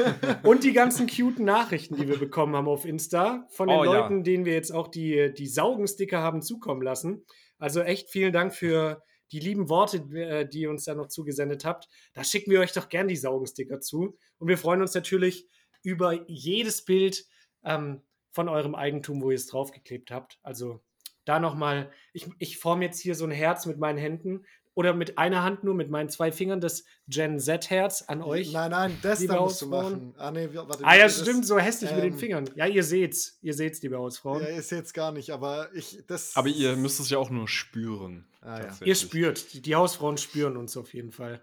[0.42, 3.92] Und die ganzen cuten Nachrichten, die wir bekommen haben auf Insta von den Oh, ja.
[3.92, 7.24] Leuten, denen wir jetzt auch die, die Saugensticker haben zukommen lassen.
[7.58, 9.02] Also echt vielen Dank für
[9.32, 11.88] die lieben Worte, äh, die ihr uns da noch zugesendet habt.
[12.14, 14.16] Da schicken wir euch doch gern die Saugensticker zu.
[14.38, 15.48] Und wir freuen uns natürlich
[15.82, 17.24] über jedes Bild
[17.64, 18.02] ähm,
[18.32, 20.38] von eurem Eigentum, wo ihr es draufgeklebt habt.
[20.42, 20.82] Also
[21.26, 25.16] da nochmal, ich, ich forme jetzt hier so ein Herz mit meinen Händen oder mit
[25.16, 28.52] einer Hand nur, mit meinen zwei Fingern, das Gen Z-Herz an euch.
[28.52, 29.92] Nein, nein, das da musst du Hausfrauen.
[29.92, 30.14] machen.
[30.18, 32.50] Ah, nee, warte, Ah ja, das- stimmt, so hässlich mit den ähm, Fingern.
[32.56, 33.38] Ja, ihr seht's.
[33.42, 34.42] Ihr seht's, liebe Hausfrauen.
[34.42, 36.36] Ja, ist jetzt gar nicht, aber ich, das.
[36.36, 38.26] Aber ihr müsst es ja auch nur spüren.
[38.42, 38.68] Ah, ja.
[38.84, 41.40] ihr spürt, die, die Hausfrauen spüren uns auf jeden Fall.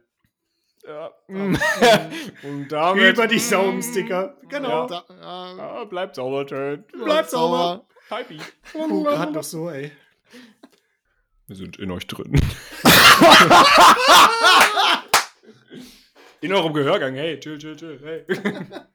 [0.86, 1.12] Ja.
[2.44, 3.14] Und damit.
[3.18, 4.38] Über die Saugensticker.
[4.50, 4.86] Genau.
[4.88, 6.46] Da, ah, Ah, bleibt sauber.
[6.46, 7.86] Bleibt sauber.
[8.10, 9.92] Oh, gerade noch so, ey.
[11.48, 12.34] Wir sind in euch drin.
[16.42, 17.16] in eurem Gehörgang.
[17.16, 18.00] Hey, chill, chill, chill.
[18.04, 18.26] Hey.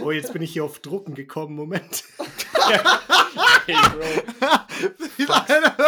[0.00, 1.56] Oh, jetzt bin ich hier auf Drucken gekommen.
[1.56, 2.04] Moment.
[3.66, 4.06] hey, Bro.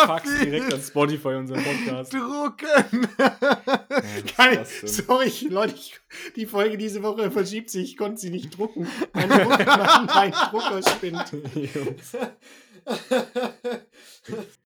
[0.07, 2.13] Fax direkt an Spotify, unseren Podcast.
[2.13, 3.09] Drucken.
[4.37, 4.67] Geil.
[4.85, 5.99] Sorry, Leute, ich,
[6.37, 7.91] die Folge diese Woche verschiebt sich.
[7.91, 8.87] Ich konnte sie nicht drucken.
[9.13, 11.33] Mein, Druck, mein, mein Drucker spinnt.